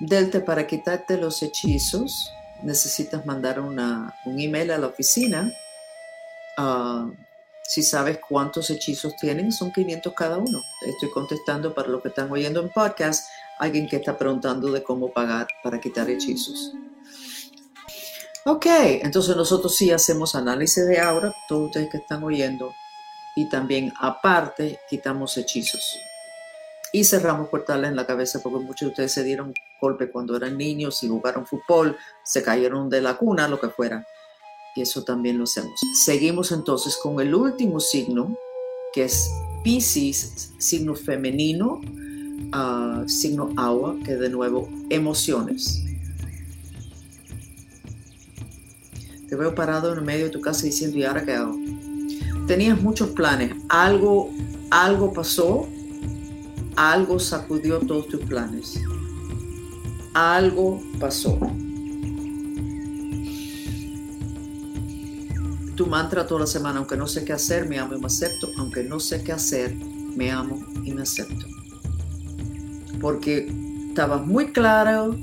Delta, 0.00 0.44
para 0.44 0.66
quitarte 0.66 1.16
los 1.16 1.42
hechizos, 1.42 2.30
necesitas 2.62 3.24
mandar 3.24 3.60
una, 3.60 4.14
un 4.24 4.40
email 4.40 4.70
a 4.72 4.78
la 4.78 4.88
oficina. 4.88 5.50
Ah, 6.56 7.10
si 7.66 7.82
sabes 7.82 8.18
cuántos 8.28 8.70
hechizos 8.70 9.16
tienen, 9.16 9.50
son 9.50 9.72
500 9.72 10.12
cada 10.14 10.36
uno. 10.36 10.62
Estoy 10.86 11.10
contestando 11.10 11.74
para 11.74 11.88
los 11.88 12.02
que 12.02 12.08
están 12.08 12.30
oyendo 12.30 12.60
en 12.60 12.68
podcast, 12.68 13.28
alguien 13.58 13.88
que 13.88 13.96
está 13.96 14.18
preguntando 14.18 14.70
de 14.70 14.82
cómo 14.82 15.12
pagar 15.12 15.48
para 15.62 15.80
quitar 15.80 16.10
hechizos. 16.10 16.72
Ok, 18.44 18.66
entonces 19.02 19.34
nosotros 19.34 19.74
sí 19.74 19.90
hacemos 19.90 20.34
análisis 20.34 20.86
de 20.86 21.00
aura, 21.00 21.34
todos 21.48 21.66
ustedes 21.68 21.88
que 21.90 21.96
están 21.96 22.22
oyendo, 22.22 22.74
y 23.34 23.48
también 23.48 23.92
aparte 23.98 24.78
quitamos 24.88 25.38
hechizos. 25.38 25.98
Y 26.92 27.04
cerramos 27.04 27.48
portales 27.48 27.88
en 27.88 27.96
la 27.96 28.06
cabeza 28.06 28.40
porque 28.42 28.58
muchos 28.58 28.86
de 28.86 28.90
ustedes 28.90 29.12
se 29.12 29.24
dieron 29.24 29.54
golpe 29.80 30.10
cuando 30.10 30.36
eran 30.36 30.58
niños 30.58 31.02
y 31.02 31.08
jugaron 31.08 31.46
fútbol, 31.46 31.96
se 32.22 32.42
cayeron 32.42 32.90
de 32.90 33.00
la 33.00 33.16
cuna, 33.16 33.48
lo 33.48 33.58
que 33.58 33.70
fuera. 33.70 34.06
Y 34.74 34.82
eso 34.82 35.04
también 35.04 35.38
lo 35.38 35.44
hacemos. 35.44 35.80
Seguimos 36.04 36.50
entonces 36.52 36.96
con 36.96 37.20
el 37.20 37.34
último 37.34 37.80
signo, 37.80 38.36
que 38.92 39.04
es 39.04 39.30
Pisces, 39.62 40.52
signo 40.58 40.94
femenino, 40.94 41.80
ah, 42.52 43.04
signo 43.06 43.50
agua, 43.56 43.96
que 44.04 44.16
de 44.16 44.28
nuevo, 44.28 44.68
emociones. 44.90 45.82
Te 49.28 49.36
veo 49.36 49.54
parado 49.54 49.92
en 49.92 49.98
el 49.98 50.04
medio 50.04 50.26
de 50.26 50.30
tu 50.30 50.40
casa 50.40 50.66
diciendo, 50.66 50.98
¿y 50.98 51.04
ahora 51.04 51.24
qué 51.24 51.32
hago? 51.32 51.56
Tenías 52.46 52.80
muchos 52.82 53.10
planes, 53.10 53.54
algo, 53.68 54.30
algo 54.70 55.12
pasó, 55.12 55.66
algo 56.76 57.18
sacudió 57.18 57.78
todos 57.80 58.08
tus 58.08 58.20
planes. 58.20 58.80
Algo 60.12 60.82
pasó. 61.00 61.38
Tu 65.76 65.86
mantra 65.86 66.26
toda 66.26 66.40
la 66.40 66.46
semana, 66.46 66.78
aunque 66.78 66.96
no 66.96 67.06
sé 67.06 67.24
qué 67.24 67.32
hacer, 67.32 67.68
me 67.68 67.78
amo 67.78 67.94
y 67.94 67.98
me 67.98 68.06
acepto. 68.06 68.50
Aunque 68.58 68.84
no 68.84 69.00
sé 69.00 69.22
qué 69.24 69.32
hacer, 69.32 69.74
me 69.74 70.30
amo 70.30 70.64
y 70.84 70.92
me 70.92 71.02
acepto. 71.02 71.46
Porque 73.00 73.50
estabas 73.88 74.24
muy 74.26 74.52
claro 74.52 75.16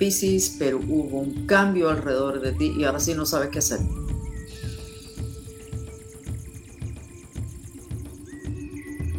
Pisces, 0.00 0.56
pero 0.58 0.78
hubo 0.78 1.18
un 1.18 1.44
cambio 1.46 1.90
alrededor 1.90 2.40
de 2.40 2.52
ti 2.52 2.72
y 2.74 2.84
ahora 2.84 2.98
sí 2.98 3.12
no 3.12 3.26
sabes 3.26 3.50
qué 3.50 3.58
hacer. 3.58 3.80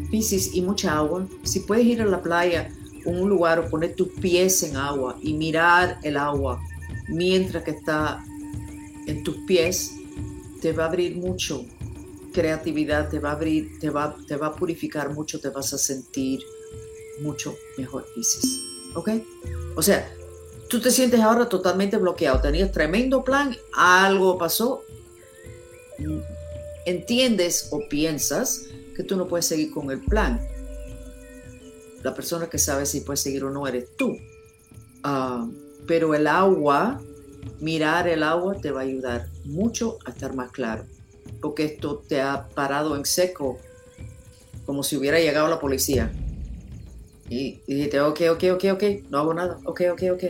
Pisces 0.10 0.56
y 0.56 0.62
mucha 0.62 0.98
agua. 0.98 1.28
Si 1.44 1.60
puedes 1.60 1.86
ir 1.86 2.02
a 2.02 2.06
la 2.06 2.24
playa 2.24 2.70
o 3.06 3.12
un 3.12 3.30
lugar 3.30 3.60
o 3.60 3.70
poner 3.70 3.96
tus 3.96 4.08
pies 4.08 4.64
en 4.64 4.76
agua 4.76 5.18
y 5.22 5.34
mirar 5.34 6.00
el 6.02 6.18
agua 6.18 6.60
mientras 7.08 7.64
que 7.64 7.72
está 7.72 8.24
en 9.06 9.24
tus 9.24 9.38
pies, 9.46 10.01
te 10.62 10.72
va 10.72 10.84
a 10.86 10.88
abrir 10.88 11.18
mucho 11.18 11.66
creatividad, 12.32 13.10
te 13.10 13.20
va 13.20 13.32
a 13.32 13.34
abrir, 13.34 13.80
te 13.80 13.90
va, 13.90 14.16
te 14.28 14.38
va 14.38 14.48
a 14.48 14.56
purificar 14.56 15.14
mucho, 15.14 15.40
te 15.40 15.50
vas 15.50 15.74
a 15.74 15.78
sentir 15.78 16.40
mucho 17.22 17.56
mejor, 17.78 18.06
Pisces. 18.16 18.62
¿Ok? 18.94 19.10
O 19.76 19.82
sea, 19.82 20.10
tú 20.70 20.80
te 20.80 20.92
sientes 20.92 21.20
ahora 21.20 21.50
totalmente 21.50 21.98
bloqueado, 21.98 22.40
tenías 22.40 22.72
tremendo 22.72 23.24
plan, 23.24 23.56
algo 23.76 24.38
pasó, 24.38 24.84
entiendes 26.86 27.68
o 27.72 27.88
piensas 27.90 28.68
que 28.96 29.04
tú 29.04 29.18
no 29.18 29.28
puedes 29.28 29.46
seguir 29.46 29.72
con 29.72 29.92
el 29.92 30.00
plan. 30.00 30.40
La 32.04 32.14
persona 32.14 32.48
que 32.48 32.58
sabe 32.58 32.86
si 32.86 33.02
puedes 33.02 33.20
seguir 33.20 33.44
o 33.44 33.52
no 33.52 33.68
eres 33.68 33.96
tú. 33.96 34.18
Ah, 35.04 35.48
pero 35.86 36.16
el 36.16 36.28
agua, 36.28 37.02
mirar 37.60 38.08
el 38.08 38.24
agua 38.24 38.56
te 38.56 38.72
va 38.72 38.82
a 38.82 38.84
ayudar 38.84 39.31
mucho 39.46 39.98
a 40.06 40.12
estar 40.12 40.36
más 40.36 40.52
claro, 40.52 40.86
porque 41.42 41.66
esto 41.66 42.04
te 42.08 42.22
ha 42.22 42.48
parado 42.50 42.96
en 42.96 43.06
seco, 43.06 43.60
como 44.66 44.84
si 44.84 44.98
hubiera 44.98 45.20
llegado 45.20 45.48
la 45.48 45.60
policía. 45.60 46.12
Y, 47.30 47.62
y 47.66 47.76
dijiste, 47.76 48.02
ok, 48.02 48.22
ok, 48.32 48.44
ok, 48.54 48.64
ok, 48.74 48.84
no 49.10 49.20
hago 49.20 49.34
nada, 49.34 49.60
ok, 49.66 49.82
ok, 49.94 50.04
ok 50.14 50.24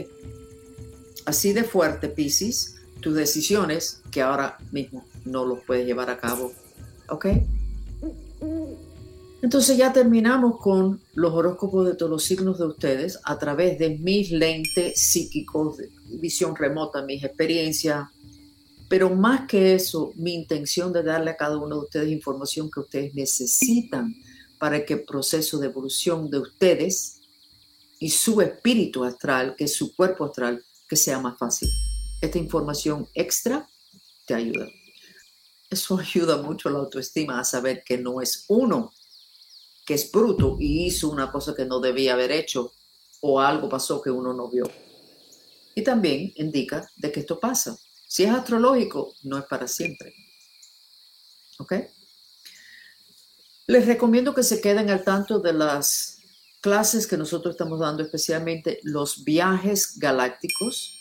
así 1.26 1.54
de 1.54 1.64
fuerte, 1.64 2.08
Pisces, 2.10 2.76
tus 3.00 3.16
decisiones 3.16 4.02
que 4.12 4.22
ahora 4.22 4.58
mismo 4.72 5.06
no 5.26 5.46
los 5.46 5.60
puedes 5.66 5.86
llevar 5.86 6.10
a 6.10 6.18
cabo. 6.18 6.52
¿Ok? 7.10 7.28
Entonces 9.42 9.76
ya 9.76 9.92
terminamos 9.92 10.60
con 10.60 11.02
los 11.14 11.34
horóscopos 11.34 11.88
de 11.88 11.96
todos 11.96 12.12
los 12.12 12.24
signos 12.24 12.60
de 12.60 12.66
ustedes 12.66 13.20
a 13.24 13.40
través 13.40 13.80
de 13.80 13.98
mis 13.98 14.32
lentes 14.32 15.00
psíquicos, 15.00 15.78
visión 16.20 16.56
remota, 16.56 17.02
mis 17.02 17.24
experiencias. 17.24 18.08
Pero 18.92 19.10
más 19.10 19.48
que 19.48 19.74
eso, 19.74 20.12
mi 20.18 20.34
intención 20.34 20.92
de 20.92 21.02
darle 21.02 21.32
a 21.32 21.38
cada 21.38 21.58
uno 21.58 21.78
de 21.78 21.82
ustedes 21.84 22.10
información 22.10 22.70
que 22.70 22.82
ustedes 22.82 23.16
necesitan 23.16 24.14
para 24.60 24.84
que 24.84 24.96
el 24.96 25.06
proceso 25.06 25.60
de 25.60 25.68
evolución 25.68 26.30
de 26.30 26.40
ustedes 26.40 27.22
y 28.00 28.10
su 28.10 28.42
espíritu 28.42 29.06
astral, 29.06 29.56
que 29.56 29.64
es 29.64 29.74
su 29.74 29.96
cuerpo 29.96 30.26
astral, 30.26 30.62
que 30.90 30.98
sea 30.98 31.22
más 31.22 31.38
fácil. 31.38 31.70
Esta 32.20 32.38
información 32.38 33.08
extra 33.14 33.66
te 34.26 34.34
ayuda. 34.34 34.68
Eso 35.70 35.98
ayuda 36.14 36.42
mucho 36.42 36.68
a 36.68 36.74
la 36.74 36.80
autoestima 36.80 37.40
a 37.40 37.46
saber 37.46 37.86
que 37.86 37.98
no 37.98 38.20
es 38.20 38.44
uno 38.50 38.92
que 39.86 39.94
es 39.94 40.12
bruto 40.12 40.58
y 40.60 40.88
hizo 40.88 41.10
una 41.10 41.32
cosa 41.32 41.56
que 41.56 41.64
no 41.64 41.80
debía 41.80 42.12
haber 42.12 42.34
hecho 42.34 42.74
o 43.22 43.40
algo 43.40 43.70
pasó 43.70 44.02
que 44.02 44.12
uno 44.12 44.34
no 44.34 44.50
vio. 44.50 44.70
Y 45.76 45.82
también 45.82 46.34
indica 46.36 46.86
de 46.98 47.10
que 47.10 47.22
esto 47.22 47.40
pasa. 47.40 47.80
Si 48.12 48.26
es 48.26 48.32
astrológico, 48.32 49.16
no 49.24 49.38
es 49.38 49.46
para 49.46 49.70
siempre. 49.70 50.14
¿Ok? 51.60 51.76
Les 53.68 53.86
recomiendo 53.86 54.36
que 54.36 54.44
se 54.44 54.60
queden 54.60 54.90
al 54.90 55.06
tanto 55.06 55.40
de 55.40 55.54
las 55.54 56.18
clases 56.60 57.08
que 57.08 57.16
nosotros 57.16 57.54
estamos 57.54 57.80
dando, 57.80 58.04
especialmente 58.04 58.82
los 58.84 59.24
viajes 59.24 59.98
galácticos. 59.98 61.00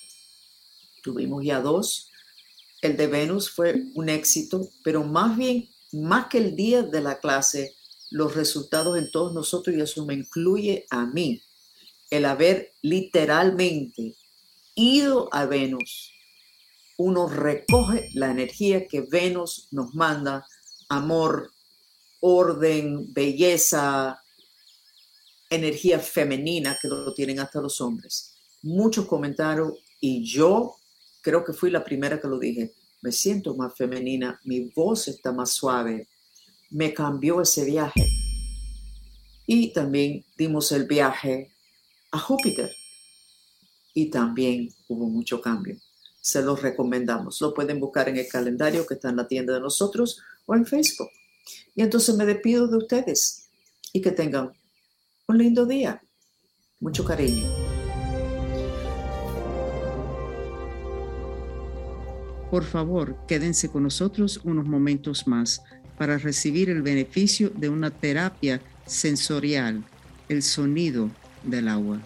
Tuvimos 1.03 1.45
ya 1.45 1.61
dos. 1.61 2.13
El 2.81 2.97
de 2.97 3.09
Venus 3.09 3.51
fue 3.51 3.87
un 3.97 4.09
éxito, 4.09 4.71
pero 4.85 5.03
más 5.03 5.37
bien, 5.37 5.69
más 5.91 6.29
que 6.29 6.39
el 6.39 6.55
día 6.55 6.85
de 6.85 7.01
la 7.01 7.19
clase, 7.19 7.75
los 8.11 8.37
resultados 8.37 8.97
en 8.97 9.11
todos 9.11 9.35
nosotros, 9.35 9.75
y 9.75 9.81
eso 9.81 10.07
me 10.07 10.15
incluye 10.15 10.87
a 10.91 11.07
mí, 11.07 11.43
el 12.11 12.25
haber 12.25 12.73
literalmente 12.83 14.15
ido 14.77 15.29
a 15.33 15.47
Venus, 15.47 16.13
uno 17.01 17.27
recoge 17.27 18.11
la 18.13 18.31
energía 18.31 18.87
que 18.87 19.01
Venus 19.01 19.69
nos 19.71 19.95
manda, 19.95 20.47
amor, 20.91 21.51
orden, 22.21 23.11
belleza, 23.15 24.23
energía 25.49 25.99
femenina 25.99 26.77
que 26.81 26.89
lo 26.89 27.15
tienen 27.15 27.41
hasta 27.41 27.63
los 27.63 27.81
hombres. 27.81 28.35
Muchos 28.61 29.07
comentarios 29.07 29.73
y 29.99 30.23
yo 30.23 30.77
creo 31.23 31.43
que 31.43 31.55
fui 31.55 31.71
la 31.71 31.83
primera 31.83 32.21
que 32.21 32.29
lo 32.29 32.39
dije. 32.39 32.75
Me 33.01 33.13
siento 33.13 33.55
más 33.55 33.75
femenina, 33.75 34.39
mi 34.45 34.71
voz 34.77 35.09
está 35.09 35.33
más 35.33 35.53
suave. 35.53 36.07
Me 36.69 36.93
cambió 36.93 37.41
ese 37.41 37.65
viaje. 37.65 38.07
Y 39.47 39.73
también 39.73 40.23
dimos 40.37 40.71
el 40.71 40.85
viaje 40.85 41.51
a 42.11 42.19
Júpiter. 42.19 42.71
Y 43.95 44.11
también 44.11 44.69
hubo 44.87 45.09
mucho 45.09 45.41
cambio. 45.41 45.81
Se 46.21 46.43
los 46.43 46.63
recomendamos. 46.63 47.41
Lo 47.41 47.55
pueden 47.55 47.81
buscar 47.81 48.09
en 48.09 48.17
el 48.17 48.29
calendario 48.29 48.87
que 48.87 48.95
está 48.95 49.11
en 49.11 49.17
la 49.17 49.29
tienda 49.29 49.55
de 49.55 49.61
nosotros 49.61 50.21
o 50.47 50.55
en 50.55 50.67
Facebook. 50.67 51.11
Y 51.75 51.83
entonces 51.83 52.15
me 52.17 52.27
despido 52.27 52.69
de 52.69 52.77
ustedes 52.77 53.49
y 53.93 54.01
que 54.01 54.11
tengan 54.11 54.53
un 55.27 55.39
lindo 55.39 55.67
día. 55.67 56.03
Mucho 56.81 57.05
cariño. 57.05 57.47
Por 62.51 62.65
favor, 62.65 63.17
quédense 63.29 63.69
con 63.69 63.85
nosotros 63.85 64.41
unos 64.43 64.67
momentos 64.67 65.29
más 65.29 65.63
para 65.97 66.19
recibir 66.19 66.69
el 66.69 66.83
beneficio 66.83 67.51
de 67.51 67.69
una 67.69 67.91
terapia 67.91 68.61
sensorial, 68.87 69.85
el 70.29 70.43
sonido 70.43 71.11
del 71.45 71.69
agua. 71.69 72.01